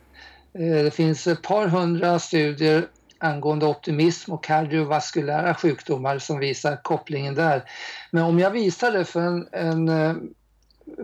[0.58, 2.88] Eh, det finns ett par hundra studier
[3.18, 7.64] angående optimism och kardiovaskulära sjukdomar som visar kopplingen där.
[8.10, 10.14] Men om jag visar det för, en, en eh,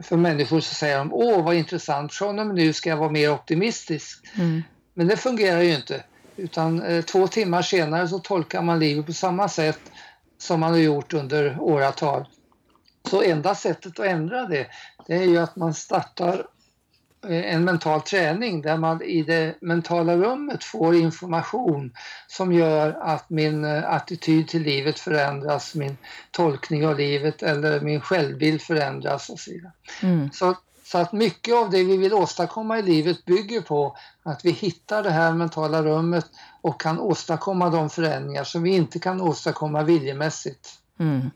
[0.03, 3.11] för människor så säger de åh vad intressant, från och med nu ska jag vara
[3.11, 4.27] mer optimistisk.
[4.35, 4.63] Mm.
[4.95, 6.05] Men det fungerar ju inte.
[6.37, 9.81] Utan eh, två timmar senare så tolkar man livet på samma sätt
[10.39, 12.25] som man har gjort under åratal.
[13.11, 14.67] Så enda sättet att ändra det,
[15.07, 16.47] det är ju att man startar
[17.23, 21.93] en mental träning där man i det mentala rummet får information
[22.27, 25.97] som gör att min eh, attityd till livet förändras, min
[26.31, 29.73] tolkning av livet eller min självbild förändras och så vidare.
[30.03, 30.31] Mm.
[30.33, 34.51] Så, så att mycket av det vi vill åstadkomma i livet bygger på att vi
[34.51, 36.27] hittar det här mentala rummet
[36.61, 40.69] och kan åstadkomma de förändringar som vi inte kan åstadkomma viljemässigt.
[41.01, 41.31] Mm.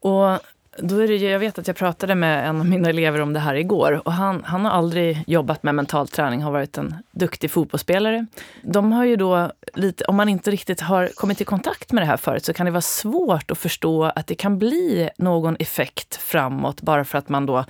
[0.00, 0.40] Och
[0.78, 3.40] då är det, jag vet att jag pratade med en av mina elever om det
[3.40, 7.50] här igår och han, han har aldrig jobbat med mental träning, har varit en duktig
[7.50, 8.26] fotbollsspelare.
[8.62, 12.06] De har ju då lite, om man inte riktigt har kommit i kontakt med det
[12.06, 16.16] här förut så kan det vara svårt att förstå att det kan bli någon effekt
[16.16, 17.64] framåt bara för att man då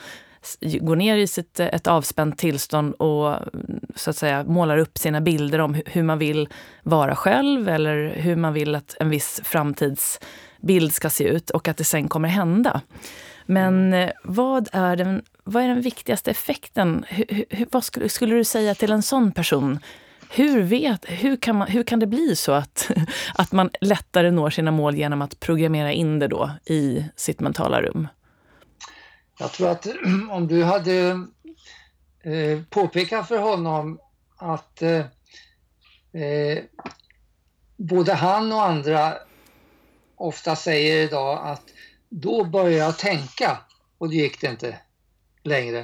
[0.61, 4.99] går ner i sitt, eh, ett avspänt tillstånd och mm, så att säga målar upp
[4.99, 6.49] sina bilder om hur man vill
[6.83, 10.21] vara själv eller hur man vill att en viss framtids
[10.63, 12.81] framtidsbild ska se ut och att det sen kommer hända.
[13.47, 17.05] Men eh, vad är den, vad är den viktigaste effekten?
[17.09, 19.81] Hur, hur, vad skulle, skulle du säga till en sån person?
[20.31, 22.91] Hur, vet, hur, kan man, hur kan det bli så att,
[23.39, 27.83] att man lättare når sina mål genom att programmera in det då i sitt mentala
[27.83, 28.09] rum?
[29.39, 29.87] Jag tror att
[30.31, 31.27] om du hade
[32.25, 33.99] eh, påpekat för honom
[34.39, 35.07] att eh,
[36.23, 36.59] eh,
[37.77, 39.15] både han och andra
[40.23, 41.63] ofta säger idag att
[42.09, 43.59] då börjar jag tänka
[43.99, 44.79] och det gick det inte
[45.43, 45.79] längre.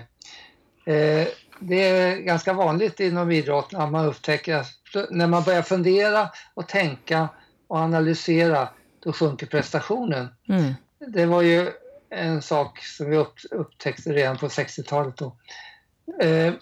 [0.86, 1.28] Eh,
[1.60, 6.68] det är ganska vanligt inom idrotten att man upptäcker att när man börjar fundera och
[6.68, 7.28] tänka
[7.66, 8.68] och analysera
[9.00, 10.28] då sjunker prestationen.
[10.48, 10.74] Mm.
[10.98, 11.70] Det var ju
[12.10, 13.16] en sak som vi
[13.50, 15.16] upptäckte redan på 60-talet.
[15.16, 15.36] Då.
[16.22, 16.54] Eh,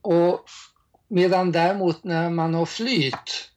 [0.00, 0.44] och
[1.08, 3.50] medan däremot när man har flyt,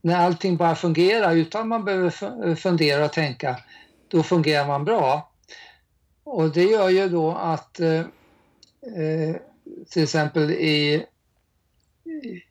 [0.00, 3.56] när allting bara fungerar utan man behöver fundera och tänka,
[4.08, 5.32] då fungerar man bra.
[6.24, 9.36] Och det gör ju då att eh, eh
[9.90, 11.06] till exempel i,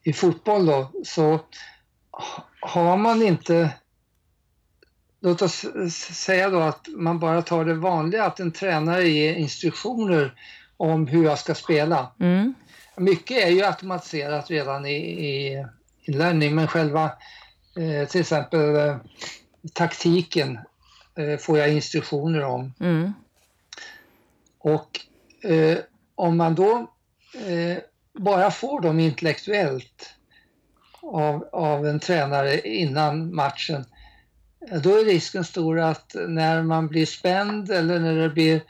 [0.04, 1.40] i fotboll då, så
[2.62, 3.70] har man inte
[5.20, 5.66] låt oss
[6.14, 10.34] säga då att man bara tar det vanliga, att en tränare ger instruktioner
[10.78, 12.12] om hur jag ska spela.
[12.20, 12.54] Mm.
[12.98, 15.66] Mycket är ju automatiserat redan i, i
[16.10, 17.12] inlärning, men själva
[17.76, 18.98] eh, till exempel eh,
[19.74, 20.60] taktiken
[21.16, 22.74] eh, får jag instruktioner om.
[22.80, 23.14] Mm.
[24.60, 25.00] Och
[26.16, 26.92] om man då
[28.14, 30.14] bara får dem intellektuellt
[31.02, 33.86] av, av en tränare innan matchen
[34.84, 38.62] då är risken stor att när man blir spänd eller när det blir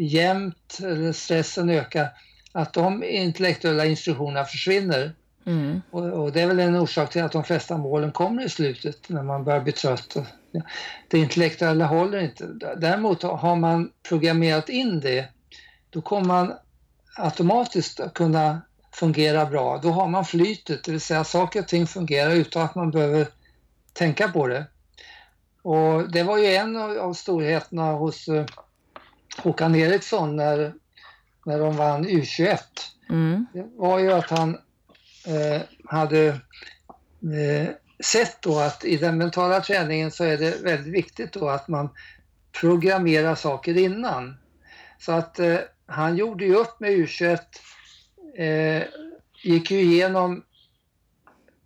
[0.00, 2.08] jämnt eller stressen ökar,
[2.52, 5.12] att de intellektuella instruktionerna försvinner.
[5.50, 5.82] Mm.
[5.90, 9.08] Och, och, det är väl en orsak till att de flesta målen kommer i slutet
[9.08, 10.16] när man börjar bli trött.
[10.16, 10.60] Och, ja,
[11.08, 12.46] det intellektuella håller inte.
[12.76, 15.28] Däremot har man programmerat in det,
[15.90, 16.52] då kommer man
[17.16, 18.60] automatiskt att kunna
[18.92, 19.80] fungera bra.
[19.82, 23.26] Då har man flytet, det vill säga saker och ting fungerar utan att man behöver
[23.92, 24.66] tänka på det.
[25.62, 28.46] Och det var ju en av storheterna hos eh,
[29.42, 30.74] Håkan Eriksson när,
[31.46, 32.58] när de vann U21.
[33.08, 33.46] Mm.
[33.52, 34.58] Det var ju att han
[35.84, 37.68] hade eh,
[38.04, 41.88] sett då att i den mentala träningen så är det väldigt viktigt då att man
[42.60, 44.36] programmerar saker innan.
[44.98, 47.38] Så att eh, han gjorde ju upp med U21,
[48.36, 48.82] eh,
[49.42, 50.44] gick ju igenom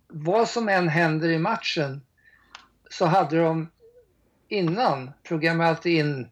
[0.07, 2.01] vad som än händer i matchen
[2.89, 3.71] så hade de
[4.47, 6.29] innan programmerat in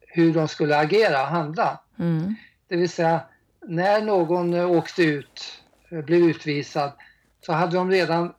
[0.00, 1.80] hur de skulle agera, handla.
[1.98, 2.34] Mm.
[2.68, 3.20] Det vill säga,
[3.66, 5.63] när någon åkte ut,
[6.02, 6.92] blev utvisad,
[7.46, 8.32] så hade de redan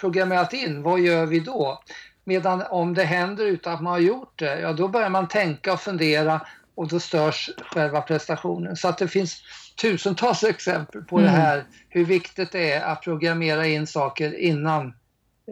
[0.00, 1.82] programmerat in, vad gör vi då?
[2.24, 5.72] Medan om det händer utan att man har gjort det, ja då börjar man tänka
[5.72, 6.40] och fundera
[6.74, 8.76] och då störs själva prestationen.
[8.76, 9.42] Så att det finns
[9.80, 11.30] tusentals exempel på mm.
[11.30, 14.97] det här, hur viktigt det är att programmera in saker innan Eh,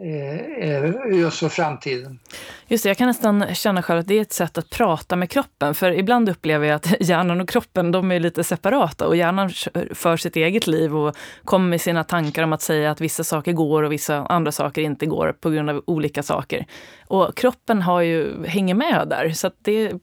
[0.03, 2.19] Eh, eh, just för framtiden.
[2.67, 5.29] Just det, jag kan nästan känna själv att det är ett sätt att prata med
[5.29, 5.75] kroppen.
[5.75, 9.49] För ibland upplever jag att hjärnan och kroppen de är lite separata och hjärnan
[9.93, 13.53] för sitt eget liv och kommer med sina tankar om att säga att vissa saker
[13.53, 16.65] går och vissa andra saker inte går på grund av olika saker.
[17.07, 19.29] Och kroppen har ju, hänger med där.
[19.29, 19.93] Så det,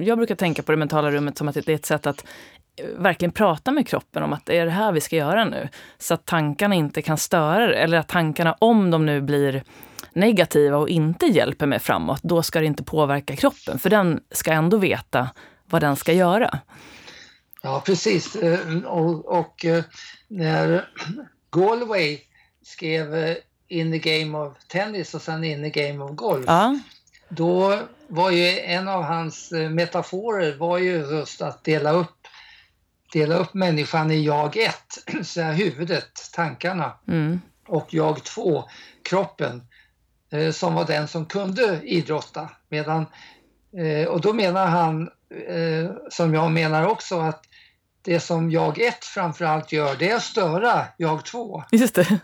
[0.00, 2.24] jag brukar tänka på det mentala rummet som att det är ett sätt att
[2.96, 5.68] verkligen prata med kroppen om att det är det här vi ska göra nu.
[5.98, 7.74] Så att tankarna inte kan störa det.
[7.74, 9.62] Eller att tankarna, om de nu blir
[10.12, 13.78] negativa och inte hjälper mig framåt, då ska det inte påverka kroppen.
[13.78, 15.28] För den ska ändå veta
[15.64, 16.58] vad den ska göra.
[17.62, 18.36] Ja, precis.
[18.36, 19.84] Eh, och, och eh,
[20.28, 20.88] när
[21.50, 22.18] Galway
[22.62, 23.36] skrev eh,
[23.68, 26.44] In the game of tennis och sen In the game of golf.
[26.46, 26.78] Ja.
[27.28, 32.17] Då var ju en av hans metaforer var ju just att dela upp
[33.12, 34.74] dela upp människan i jag 1,
[35.22, 37.40] så huvudet, tankarna, mm.
[37.66, 38.64] och jag 2,
[39.02, 39.62] kroppen,
[40.32, 42.50] eh, som var den som kunde idrotta.
[42.68, 43.06] Medan,
[43.78, 45.02] eh, och då menar han,
[45.48, 47.44] eh, som jag menar också, att
[48.02, 51.64] det som jag 1 framförallt gör, det är att störa jag 2.
[51.70, 52.20] Just det.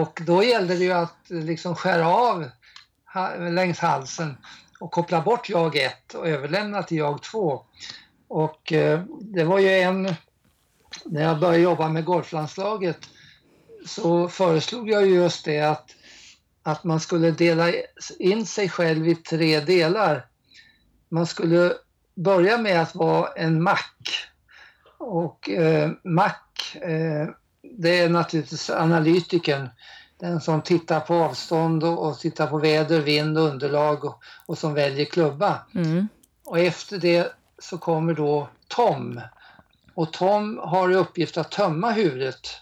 [0.00, 2.50] och då gällde det ju att liksom skära av
[3.38, 4.36] längs halsen
[4.80, 7.64] och koppla bort jag 1 och överlämna till jag 2.
[8.30, 10.14] Och eh, det var ju en,
[11.04, 12.98] när jag började jobba med golflandslaget
[13.86, 15.90] så föreslog jag just det att,
[16.62, 17.72] att man skulle dela
[18.18, 20.26] in sig själv i tre delar.
[21.08, 21.74] Man skulle
[22.14, 24.28] börja med att vara en mack.
[24.98, 27.28] Och eh, mack, eh,
[27.62, 29.68] det är naturligtvis analytiken.
[30.18, 34.74] Den som tittar på avstånd och, och tittar på väder, vind underlag och, och som
[34.74, 35.66] väljer klubba.
[35.74, 36.08] Mm.
[36.44, 39.20] Och efter det så kommer då Tom.
[39.94, 42.60] Och Tom har i uppgift att tömma huvudet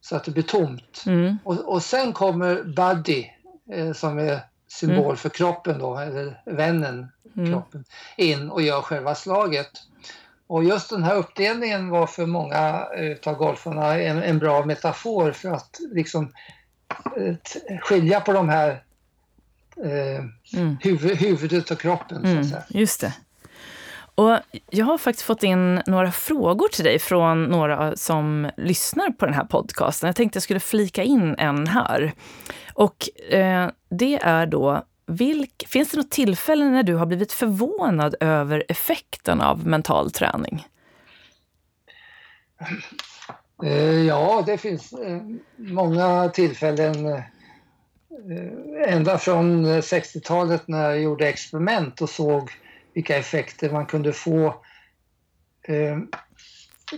[0.00, 1.04] så att det blir tomt.
[1.06, 1.38] Mm.
[1.44, 3.26] Och, och sen kommer Buddy
[3.72, 5.16] eh, som är symbol mm.
[5.16, 7.52] för kroppen då, eller vännen, mm.
[7.52, 7.84] kroppen,
[8.16, 9.70] in och gör själva slaget.
[10.46, 12.86] Och just den här uppdelningen var för många
[13.26, 16.32] av golfarna en, en bra metafor för att liksom
[17.16, 17.34] eh,
[17.80, 18.82] skilja på de här
[19.84, 20.24] eh,
[20.60, 20.76] mm.
[20.80, 22.22] huvud, huvudet och kroppen.
[22.22, 22.64] Så att mm, säga.
[22.68, 23.14] Just det.
[24.14, 24.38] Och
[24.70, 29.34] jag har faktiskt fått in några frågor till dig från några som lyssnar på den
[29.34, 30.06] här podcasten.
[30.06, 32.12] Jag tänkte jag skulle flika in en här.
[32.74, 38.14] Och eh, det är då, vilk, finns det något tillfälle när du har blivit förvånad
[38.20, 40.66] över effekten av mental träning?
[43.62, 45.20] Eh, ja, det finns eh,
[45.56, 47.06] många tillfällen.
[47.06, 47.22] Eh,
[48.86, 52.50] ända från 60-talet när jag gjorde experiment och såg
[52.94, 54.46] vilka effekter man kunde få.
[55.62, 55.98] Eh,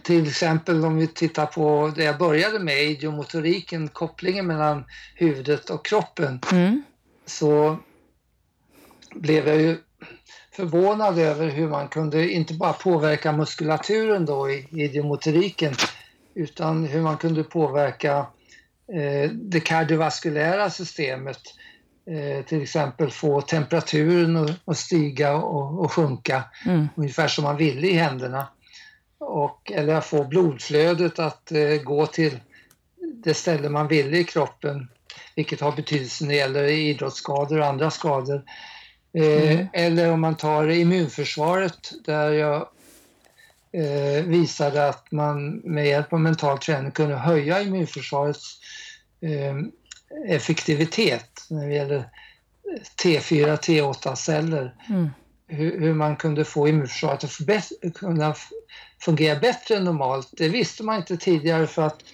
[0.02, 4.84] till exempel om vi tittar på det jag började med, idiomotoriken, kopplingen mellan
[5.14, 6.82] huvudet och kroppen, mm.
[7.26, 7.78] så
[9.14, 9.78] blev jag ju
[10.52, 15.74] förvånad över hur man kunde inte bara påverka muskulaturen då i idiomotoriken
[16.34, 18.26] utan hur man kunde påverka
[18.92, 21.40] eh, det kardiovaskulära systemet
[22.06, 26.88] eh, till exempel få temperaturen att stiga och, och sjunka mm.
[26.96, 28.48] ungefär som man ville i händerna.
[29.18, 32.40] Och, eller få blodflödet att eh, gå till
[33.24, 34.88] det ställe man ville i kroppen,
[35.36, 38.42] vilket har betydelse när det gäller idrottsskador och andra skador.
[39.18, 39.66] Eh, mm.
[39.72, 42.68] Eller om man tar immunförsvaret där jag
[43.72, 48.58] eh, visade att man med hjälp av mental träning kunde höja immunförsvarets
[49.20, 49.54] eh,
[50.26, 52.08] effektivitet när det gäller
[53.02, 54.74] T4, T8-celler.
[54.88, 55.10] Mm.
[55.46, 58.34] Hur, hur, man kunde få immunförsvaret att kunna
[59.00, 60.28] fungera bättre än normalt.
[60.32, 62.04] Det visste man inte tidigare för att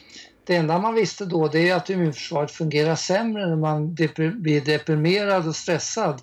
[0.45, 5.49] det enda man visste då det är att immunförsvaret fungerar sämre när man blir deprimerad
[5.49, 6.23] och stressad.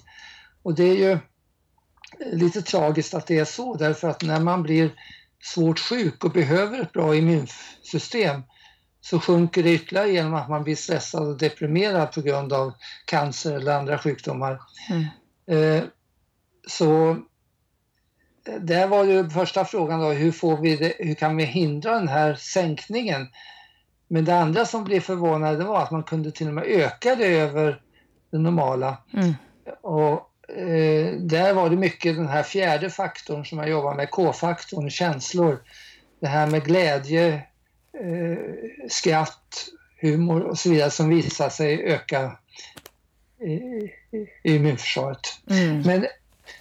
[0.63, 1.17] Och det är ju
[2.31, 4.91] lite tragiskt att det är så därför att när man blir
[5.43, 8.43] svårt sjuk och behöver ett bra immunsystem
[9.09, 12.73] så sjunker det ytterligare genom att man blir stressad och deprimerad på grund av
[13.05, 14.59] cancer eller andra sjukdomar.
[14.89, 15.05] Mm.
[15.47, 15.83] Eh,
[16.67, 17.17] så
[18.59, 22.07] det var ju första frågan då, hur, får vi det, hur kan vi hindra den
[22.07, 23.27] här sänkningen?
[24.07, 27.27] Men det andra som blev förvånande var att man kunde till och med öka det
[27.27, 27.81] över
[28.31, 28.97] det normala.
[29.13, 29.33] Mm.
[29.81, 34.89] Och eh, där var det mycket den här fjärde faktorn som jag jobbar med, K-faktorn,
[34.89, 35.63] känslor.
[36.19, 37.39] Det här med glädje, eh,
[38.89, 39.67] skratt,
[40.01, 42.37] humor och så vidare som visar sig öka
[44.43, 45.19] immunförsvaret.
[45.49, 45.81] Mm.
[45.81, 46.07] Men,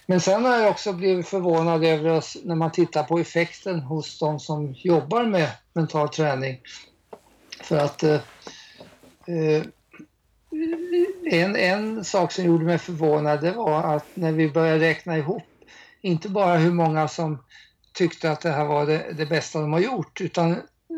[0.05, 4.19] men sen har jag också blivit förvånad över oss, när man tittar på effekten hos
[4.19, 6.61] de som jobbar med mental träning.
[7.61, 8.19] För att eh,
[9.27, 9.63] eh
[11.31, 15.43] en, en sak som gjorde mig förvånad det var att när vi började räkna ihop,
[16.01, 17.43] inte bara hur många som
[17.93, 20.55] tyckte att det här var det, det bästa de har gjort, utan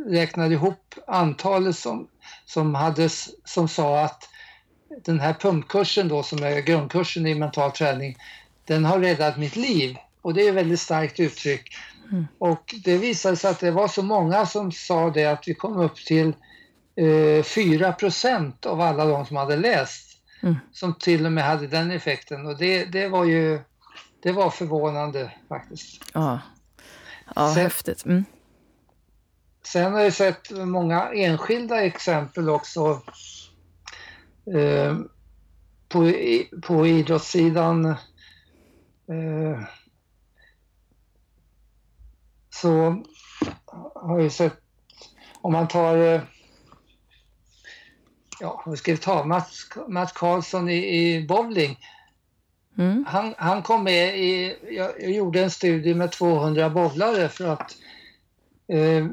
[0.08, 2.08] räknade ihop antalet som,
[2.46, 3.10] som, hade,
[3.46, 4.30] som sa att
[5.06, 8.18] den här pumpkursen då som är grundkursen i mental träning,
[8.66, 9.98] den har räddat mitt liv.
[10.22, 11.76] Och det är ett väldigt starkt uttryck.
[12.12, 12.28] Mm.
[12.38, 15.78] Och det visade sig att det var så många som sa det att vi kom
[15.78, 16.34] upp till
[16.96, 17.96] eh, 4
[18.66, 20.10] av alla de som hade läst
[20.44, 20.56] mm.
[20.72, 23.60] som till och med hade den effekten och det, det var ju
[24.24, 26.04] det var förvånande faktiskt.
[26.14, 26.40] Ja,
[27.36, 28.06] ja sen, häftigt.
[28.06, 28.26] Mm.
[29.72, 33.02] Sen har jag sett många enskilda exempel också
[34.56, 34.98] eh,
[35.90, 36.14] på,
[36.62, 37.86] på idrottssidan.
[37.86, 39.60] Eh,
[42.50, 43.04] så
[43.96, 44.58] har jag sett,
[45.42, 46.22] om man tar eh,
[48.40, 51.80] ja, vad ska vi ta, Mats, Mats Karlsson i, i bowling.
[52.78, 53.06] Mm.
[53.08, 57.76] Han, han kom med i, jag, jag, gjorde en studie med 200 bowlare för att
[58.68, 59.08] eh,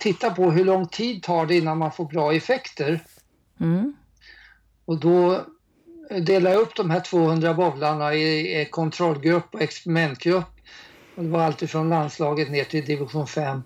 [0.00, 3.00] titta på hur lång tid tar det innan man får bra effekter.
[3.60, 3.94] Mm.
[4.84, 5.46] Och då
[6.10, 10.60] delade jag upp de här 200 bowlarna i, kontrollgrupp och experimentgrupp.
[11.16, 13.62] Och det var alltifrån landslaget ner till division 5.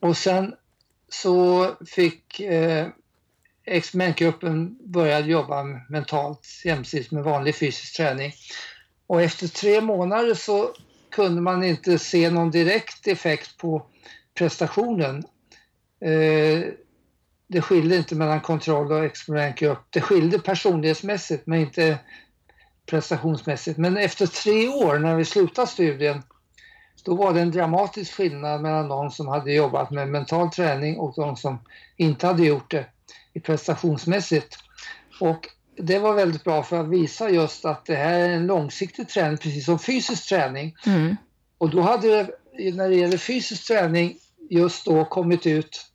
[0.00, 0.54] Och sen
[1.08, 2.86] så fick eh,
[3.64, 8.32] experimentgruppen började jobba mentalt jämsides med vanlig fysisk träning.
[9.06, 10.70] Och efter tre månader så
[11.10, 13.86] kunde man inte se någon direkt effekt på
[14.34, 15.24] prestationen.
[16.00, 16.72] Eh,
[17.46, 19.78] det skilde inte mellan kontroll och experimentgrupp.
[19.90, 21.98] Det skilde personlighetsmässigt men inte
[22.86, 23.78] prestationsmässigt.
[23.78, 26.22] Men efter tre år när vi slutade studien
[27.04, 31.14] då var det en dramatisk skillnad mellan de som hade jobbat med mental träning och
[31.16, 31.58] de som
[31.96, 32.86] inte hade gjort det
[33.32, 34.56] i prestationsmässigt.
[35.20, 39.08] Och det var väldigt bra för att visa just att det här är en långsiktig
[39.08, 40.76] träning precis som fysisk träning.
[40.86, 41.16] Mm.
[41.58, 42.30] Och då hade det,
[42.74, 44.16] när det gäller fysisk träning
[44.50, 45.89] just då kommit ut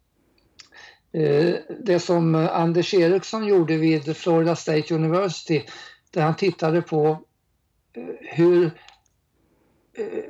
[1.80, 5.64] det som Anders Eriksson gjorde vid Florida State University
[6.12, 7.20] där han tittade på
[7.94, 8.66] eh, hur
[9.94, 10.24] eh,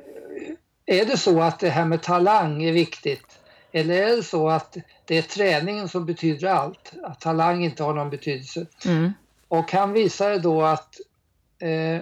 [0.86, 3.38] är det så att det här med talang är viktigt
[3.72, 6.92] eller är det så att det är träningen som betyder allt?
[7.02, 8.66] Att talang inte har någon betydelse?
[8.86, 9.12] Mm.
[9.48, 11.00] Och han visade då att
[11.58, 12.00] eh,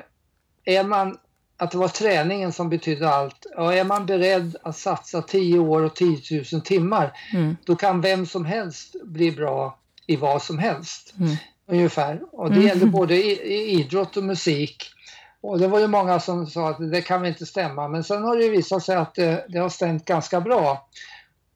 [0.64, 1.18] är man,
[1.56, 3.46] att det var träningen som betydde allt.
[3.56, 7.56] Och är man beredd att satsa 10 år och 10 000 timmar, mm.
[7.64, 11.14] då kan vem som helst bli bra i vad som helst.
[11.18, 11.36] Mm.
[11.66, 12.20] Ungefär.
[12.32, 12.68] Och det mm.
[12.68, 14.90] gäller både i, i idrott och musik.
[15.40, 17.88] Och det var ju många som sa att det kan väl inte stämma.
[17.88, 20.88] Men sen har det visat sig att det, det har stämt ganska bra.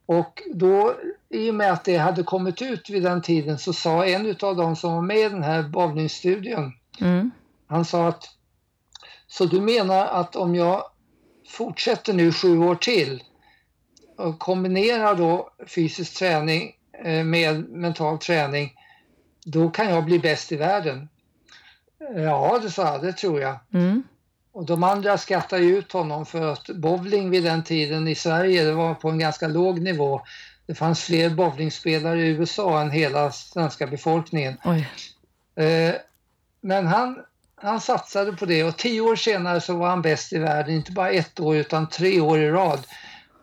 [0.06, 0.94] Och då,
[1.28, 4.56] i och med att det hade kommit ut vid den tiden, så sa en av
[4.56, 7.30] de som var med i den här bowlingstudien, mm.
[7.66, 8.37] han sa att
[9.28, 10.84] så du menar att om jag
[11.48, 13.22] fortsätter nu sju år till
[14.16, 16.72] och kombinerar då fysisk träning
[17.04, 18.74] eh, med mental träning,
[19.44, 21.08] då kan jag bli bäst i världen.
[22.16, 23.56] Ja, det sa jag, det tror jag.
[23.72, 24.02] Mm.
[24.52, 28.72] Och de andra skrattade ut honom för att bowling vid den tiden i Sverige det
[28.72, 30.20] var på en ganska låg nivå.
[30.66, 34.56] Det fanns fler bowlingspelare i USA än hela svenska befolkningen.
[35.54, 35.94] Eh,
[36.60, 37.18] men han,
[37.60, 40.92] han satsade på det och tio år senare så var han bäst i världen, inte
[40.92, 42.86] bara ett år utan tre år i rad.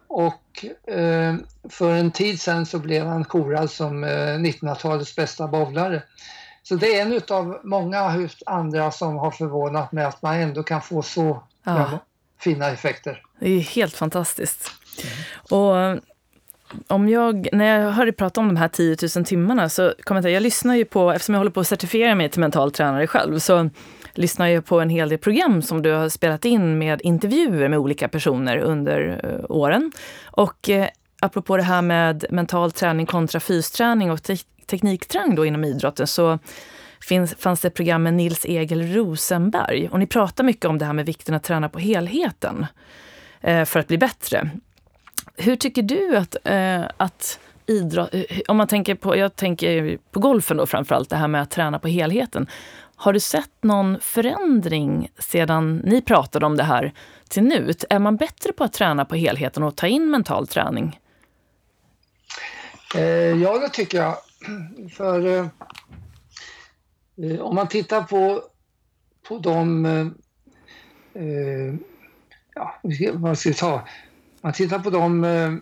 [0.07, 1.35] och eh,
[1.69, 6.03] för en tid sedan så blev han korad som eh, 1900-talets bästa bowlare.
[6.63, 10.81] Så det är en av många andra som har förvånat mig att man ändå kan
[10.81, 11.99] få så ja.
[12.39, 13.21] fina effekter.
[13.39, 14.71] Det är helt fantastiskt.
[15.03, 15.13] Mm.
[15.61, 16.01] Och
[16.87, 20.21] om jag, när jag hör dig prata om de här 10 000 timmarna så kommer
[20.21, 23.07] jag, jag lyssnar ju på, eftersom jag håller på att certifiera mig till mental tränare
[23.07, 23.69] själv, så
[24.17, 27.79] lyssnar ju på en hel del program som du har spelat in med intervjuer med
[27.79, 29.91] olika personer under eh, åren.
[30.25, 30.87] Och eh,
[31.21, 34.35] apropå det här med mental träning kontra fysträning och te
[34.67, 36.39] teknikträning då inom idrotten så
[37.01, 39.89] finns, fanns det ett program med Nils Egil Rosenberg.
[39.91, 42.65] Och ni pratar mycket om det här med vikten att träna på helheten
[43.41, 44.49] eh, för att bli bättre.
[45.37, 48.09] Hur tycker du att, eh, att idrott,
[48.47, 51.79] om man tänker på, jag tänker på golfen då framförallt, det här med att träna
[51.79, 52.47] på helheten.
[52.95, 56.93] Har du sett någon förändring sedan ni pratade om det här
[57.29, 57.73] till nu?
[57.89, 60.99] Är man bättre på att träna på helheten och ta in mental träning?
[62.95, 63.03] Eh,
[63.41, 64.15] ja, det tycker jag.
[64.93, 65.47] För eh,
[67.17, 68.43] eh om man tittar på,
[69.27, 70.07] på de eh,
[71.23, 71.75] eh
[72.55, 72.79] ja,
[73.13, 73.87] vad ska vi ta?
[74.45, 75.53] man tittar på de eh,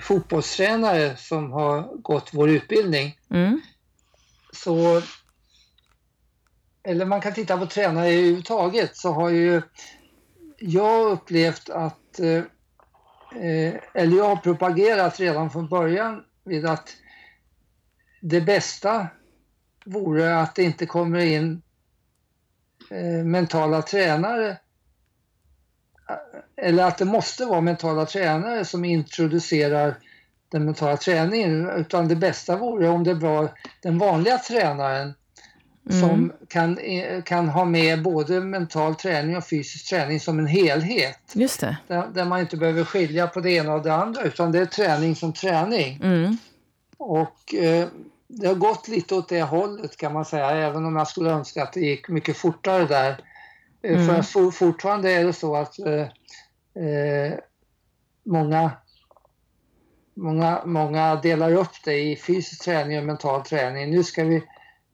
[0.00, 3.60] fotbollstränare som har gått vår utbildning mm.
[4.52, 5.02] så
[6.86, 9.62] eller man kan titta på tränare överhuvudtaget så har ju
[10.58, 12.42] jag upplevt att eh,
[13.42, 16.96] eh, eller jag har propagerat redan från början vid att
[18.20, 19.06] det bästa
[19.84, 21.62] vore att det inte kommer in
[22.90, 24.50] eh, mentala tränare.
[26.08, 29.98] Eh, eller att det måste vara mentala tränare som introducerar
[30.48, 33.50] den mentala träningen utan det bästa vore om det var
[33.82, 35.14] den vanliga tränaren
[35.90, 36.00] mm.
[36.00, 36.78] som kan,
[37.24, 41.18] kan ha med både mental träning och fysisk träning som en helhet.
[41.32, 41.76] Just det.
[41.86, 44.66] Där, där man inte behöver skilja på det ena och det andra utan det är
[44.66, 46.00] träning som träning.
[46.02, 46.38] Mm.
[46.98, 47.88] Och eh,
[48.28, 51.62] det har gått lite åt det hållet kan man säga även om jag skulle önska
[51.62, 53.20] att det gick mycket fortare där.
[53.82, 54.06] Eh, mm.
[54.06, 56.06] För for, fortfarande är det så att eh,
[56.84, 57.34] eh,
[58.24, 58.70] många,
[60.14, 63.90] många, många delar upp det i fysisk träning och mental träning.
[63.90, 64.42] Nu ska vi,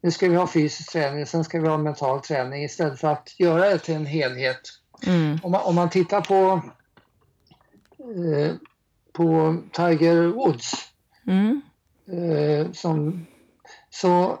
[0.03, 3.39] nu ska vi ha fysisk träning, sen ska vi ha mental träning istället för att
[3.39, 4.59] göra det till en helhet.
[5.07, 5.39] Mm.
[5.43, 6.61] Om, man, om man tittar på,
[7.99, 8.55] eh,
[9.13, 10.73] på Tiger Woods
[11.27, 11.61] mm.
[12.07, 13.25] eh, som,
[13.89, 14.39] så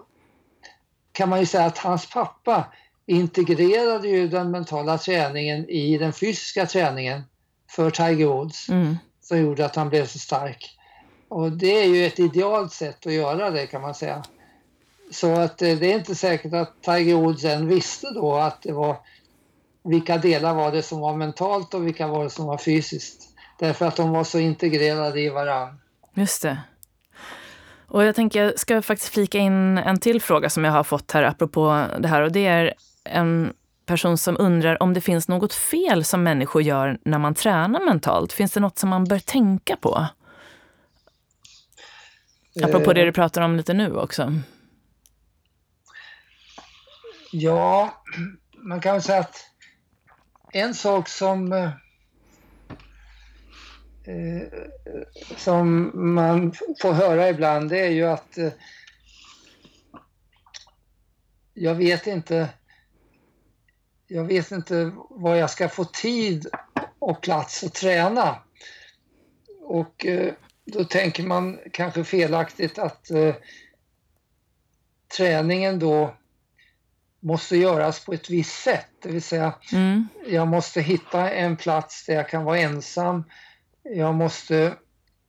[1.11, 2.65] kan man ju säga att hans pappa
[3.05, 7.21] integrerade ju den mentala träningen i den fysiska träningen
[7.69, 8.97] för Tiger Woods mm.
[9.21, 10.77] som gjorde att han blev så stark.
[11.27, 14.23] Och det är ju ett idealt sätt att göra det kan man säga.
[15.13, 18.71] Så att eh, det är inte säkert att Tiger Woods än visste då att det
[18.71, 18.97] var
[19.83, 23.29] vilka delar var det som var mentalt och vilka var det som var fysiskt.
[23.59, 25.79] Därför att de var så integrerade i varann.
[26.13, 26.57] Just det.
[27.87, 31.11] Och jag tänker, jag ska faktiskt flika in en till fråga som jag har fått
[31.11, 33.53] här apropå det här och det är en
[33.85, 38.33] person som undrar om det finns något fel som människor gör när man tränar mentalt.
[38.33, 40.07] Finns det något som man bör tänka på?
[42.63, 43.13] Apropå det du eh.
[43.13, 44.33] pratar om lite nu också.
[47.35, 48.03] Ja,
[48.57, 49.45] man kan säga att
[50.51, 51.71] en sak som eh,
[54.03, 54.47] eh,
[55.37, 58.51] som man får höra ibland det är ju att eh,
[61.53, 62.49] jag vet inte
[64.07, 66.47] jag vet inte var jag ska få tid
[66.99, 68.35] och plats att träna.
[69.61, 70.33] Och eh,
[70.65, 73.35] då tänker man kanske felaktigt att eh,
[75.17, 76.15] träningen då
[77.23, 78.87] måste göras på ett visst sätt.
[79.01, 80.07] Det vill säga, mm.
[80.27, 83.23] jag måste hitta en plats där jag kan vara ensam.
[83.83, 84.73] Jag måste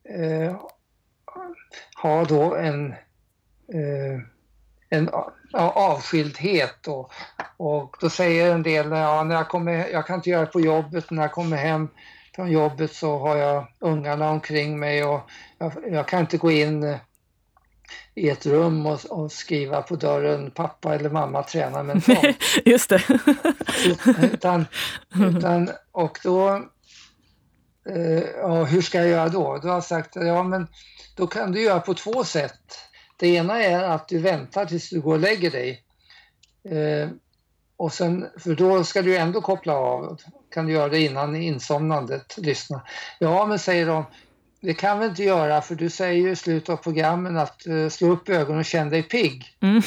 [0.09, 0.57] eh,
[2.03, 2.93] ha då en,
[3.73, 4.21] eh,
[4.91, 5.11] en
[5.53, 6.89] avskildhet.
[6.89, 7.13] Och,
[7.57, 10.61] och då säger en del, ja, när jag, kommer, jag kan inte göra det på
[10.61, 11.89] jobbet, när jag kommer hem
[12.35, 15.21] från jobbet så har jag ungarna omkring mig och
[15.59, 16.99] jag, jag kan inte gå in
[18.15, 22.37] i ett rum och, och, skriva på dörren pappa eller mamma tränar mentalt.
[22.65, 23.03] Just det.
[24.23, 24.67] utan,
[25.37, 26.49] utan, och då,
[27.89, 29.59] eh, ja, hur ska jag göra då?
[29.59, 30.67] Då har sagt, ja men
[31.17, 32.79] då kan du göra på två sätt.
[33.17, 35.83] Det ena är att du väntar tills du går och lägger dig.
[36.71, 37.09] Eh,
[37.77, 40.19] och sen, för då ska du ändå koppla av.
[40.51, 42.83] Kan du göra det innan insomnandet, lyssna.
[43.19, 44.05] Ja, men säger de,
[44.65, 47.89] det kan vi inte göra för du säger ju i slutet av programmen att uh,
[47.89, 49.57] slå upp ögonen och känn dig pigg.
[49.61, 49.83] Mm.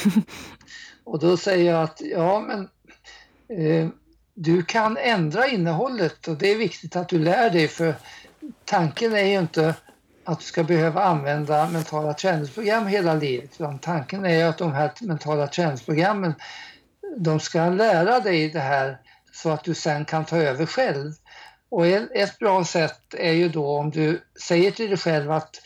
[1.04, 2.70] Och då säger jag att ja, men
[3.60, 3.90] uh,
[4.34, 7.96] du kan ändra innehållet och det är viktigt att du lär dig för
[8.66, 9.76] tanken är ju inte
[10.24, 13.52] att du ska behöva använda mentala träningsprogram hela livet.
[13.54, 16.34] Utan tanken är att de här mentala träningsprogrammen
[17.18, 18.98] de ska lära dig det här
[19.34, 21.14] så att du sen kan ta över själv.
[21.70, 25.62] Och ett bra sätt är ju då om du säger till dig själv att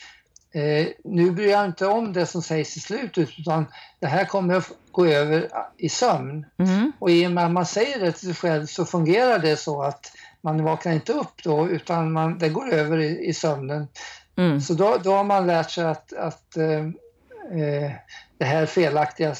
[0.54, 3.66] eh, nu bryr jag inte om det som sägs i slutet utan
[3.99, 5.47] det här kommer att gå över
[5.78, 6.45] i sömn.
[6.58, 6.91] Mm.
[6.99, 9.82] Och i och med att man säger det till sig själv så fungerar det så
[9.82, 13.88] att man vaknar inte upp då utan man, det går över i, i sömnen.
[14.38, 14.62] Mm.
[14.62, 16.80] Så då, då har man lärt sig att, att eh,
[17.62, 17.91] eh
[18.38, 19.36] det här felaktiga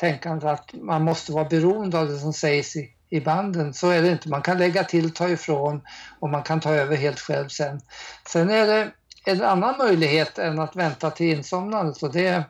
[0.00, 3.74] tänkandet att man måste vara beroende av det som sägs i, i banden.
[3.74, 4.28] Så är det inte.
[4.28, 5.80] Man kan lägga till, ta ifrån
[6.18, 7.80] och man kan ta över helt själv sen.
[8.28, 8.90] Sen är det
[9.26, 12.44] en annan möjlighet än att vänta till insomnandet och det är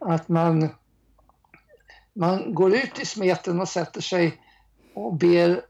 [0.00, 0.68] att man,
[2.12, 4.42] man går ut i smeten och sätter sig
[4.94, 5.60] och ber,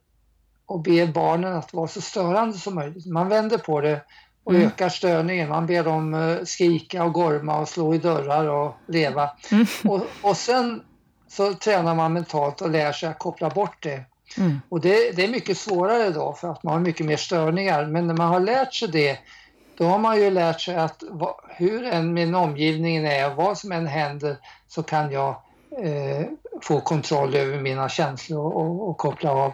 [0.66, 3.06] och ber barnen att vara så störande som möjligt.
[3.06, 4.00] Man vänder på det
[4.44, 4.66] och mm.
[4.66, 5.48] ökar störningen.
[5.48, 9.30] Man ber dem eh, skrika och gorma och slå i dörrar och leva.
[9.50, 9.66] Mm.
[9.84, 10.82] Och, och sen
[11.28, 14.04] så tränar man mentalt och lär sig att koppla bort det.
[14.38, 14.60] Mm.
[14.68, 17.86] Och det, det, är mycket svårare då för att man har mycket mer störningar.
[17.86, 19.18] Men när man har lärt sig det,
[19.78, 21.02] då har man ju lärt sig att
[21.48, 24.36] hur än min omgivning är och vad som än händer
[24.68, 25.28] så kan jag
[25.82, 26.26] eh,
[26.62, 29.52] få kontroll över mina känslor och, och, och, koppla av.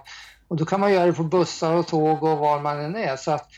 [0.48, 3.16] Och då kan man göra det på bussar och tåg och var man än är.
[3.16, 3.48] Så att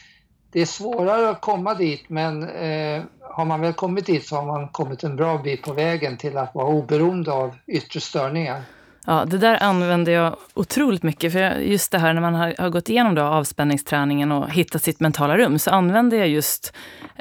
[0.55, 4.47] det är svårare att komma dit men eh, har man väl kommit dit så har
[4.47, 8.63] man kommit en bra bit på vägen till att vara oberoende av yttre störningar.
[9.07, 11.33] Ja, det där använder jag otroligt mycket.
[11.33, 15.01] För just det här när man har, har gått igenom då avspänningsträningen och hittat sitt
[15.01, 16.73] mentala rum, så använder jag just...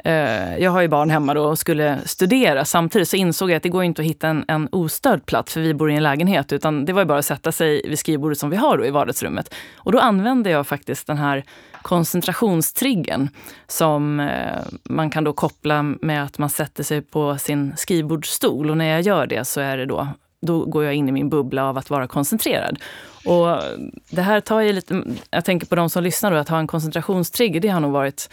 [0.04, 2.64] Eh, jag har ju barn hemma då och skulle studera.
[2.64, 5.60] Samtidigt så insåg jag att det går inte att hitta en, en ostörd plats, för
[5.60, 6.52] vi bor i en lägenhet.
[6.52, 8.90] Utan det var ju bara att sätta sig vid skrivbordet som vi har då i
[8.90, 9.54] vardagsrummet.
[9.76, 11.44] Och då använder jag faktiskt den här
[11.82, 13.28] koncentrationstriggen
[13.66, 18.70] som eh, man kan då koppla med att man sätter sig på sin skrivbordsstol.
[18.70, 20.08] Och när jag gör det så är det då
[20.46, 22.78] då går jag in i min bubbla av att vara koncentrerad.
[23.24, 23.62] Och
[24.10, 26.66] det här tar ju lite, jag tänker på de som lyssnar då, att ha en
[26.66, 28.30] koncentrationstrigger, det har nog varit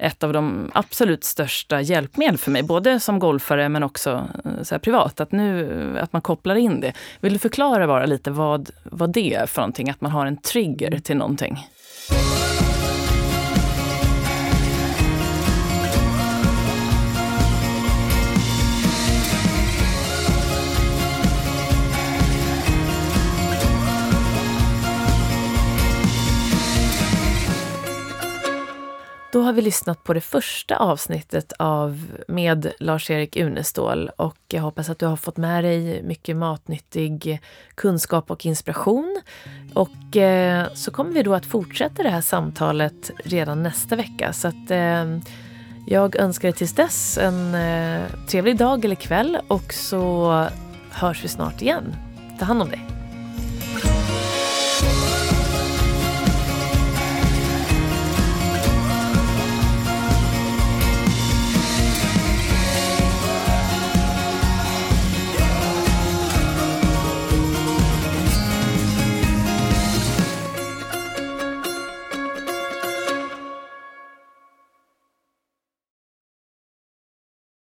[0.00, 4.78] ett av de absolut största hjälpmedel för mig, både som golfare men också eh, så
[4.78, 5.20] privat.
[5.20, 6.92] Att, nu, att man kopplar in det.
[7.20, 10.36] Vill du förklara bara lite vad, vad det är för någonting, att man har en
[10.36, 11.66] trigger till någonting?
[29.32, 34.90] Då har vi lyssnat på det första avsnittet av med Lars-Erik Unestål och jag hoppas
[34.90, 37.40] att du har fått med dig mycket matnyttig
[37.74, 39.20] kunskap och inspiration.
[39.74, 44.32] Och eh, så kommer vi då att fortsätta det här samtalet redan nästa vecka.
[44.32, 45.18] Så att eh,
[45.86, 50.46] jag önskar dig tills dess en eh, trevlig dag eller kväll och så
[50.90, 51.94] hörs vi snart igen.
[52.38, 52.99] Ta hand om dig.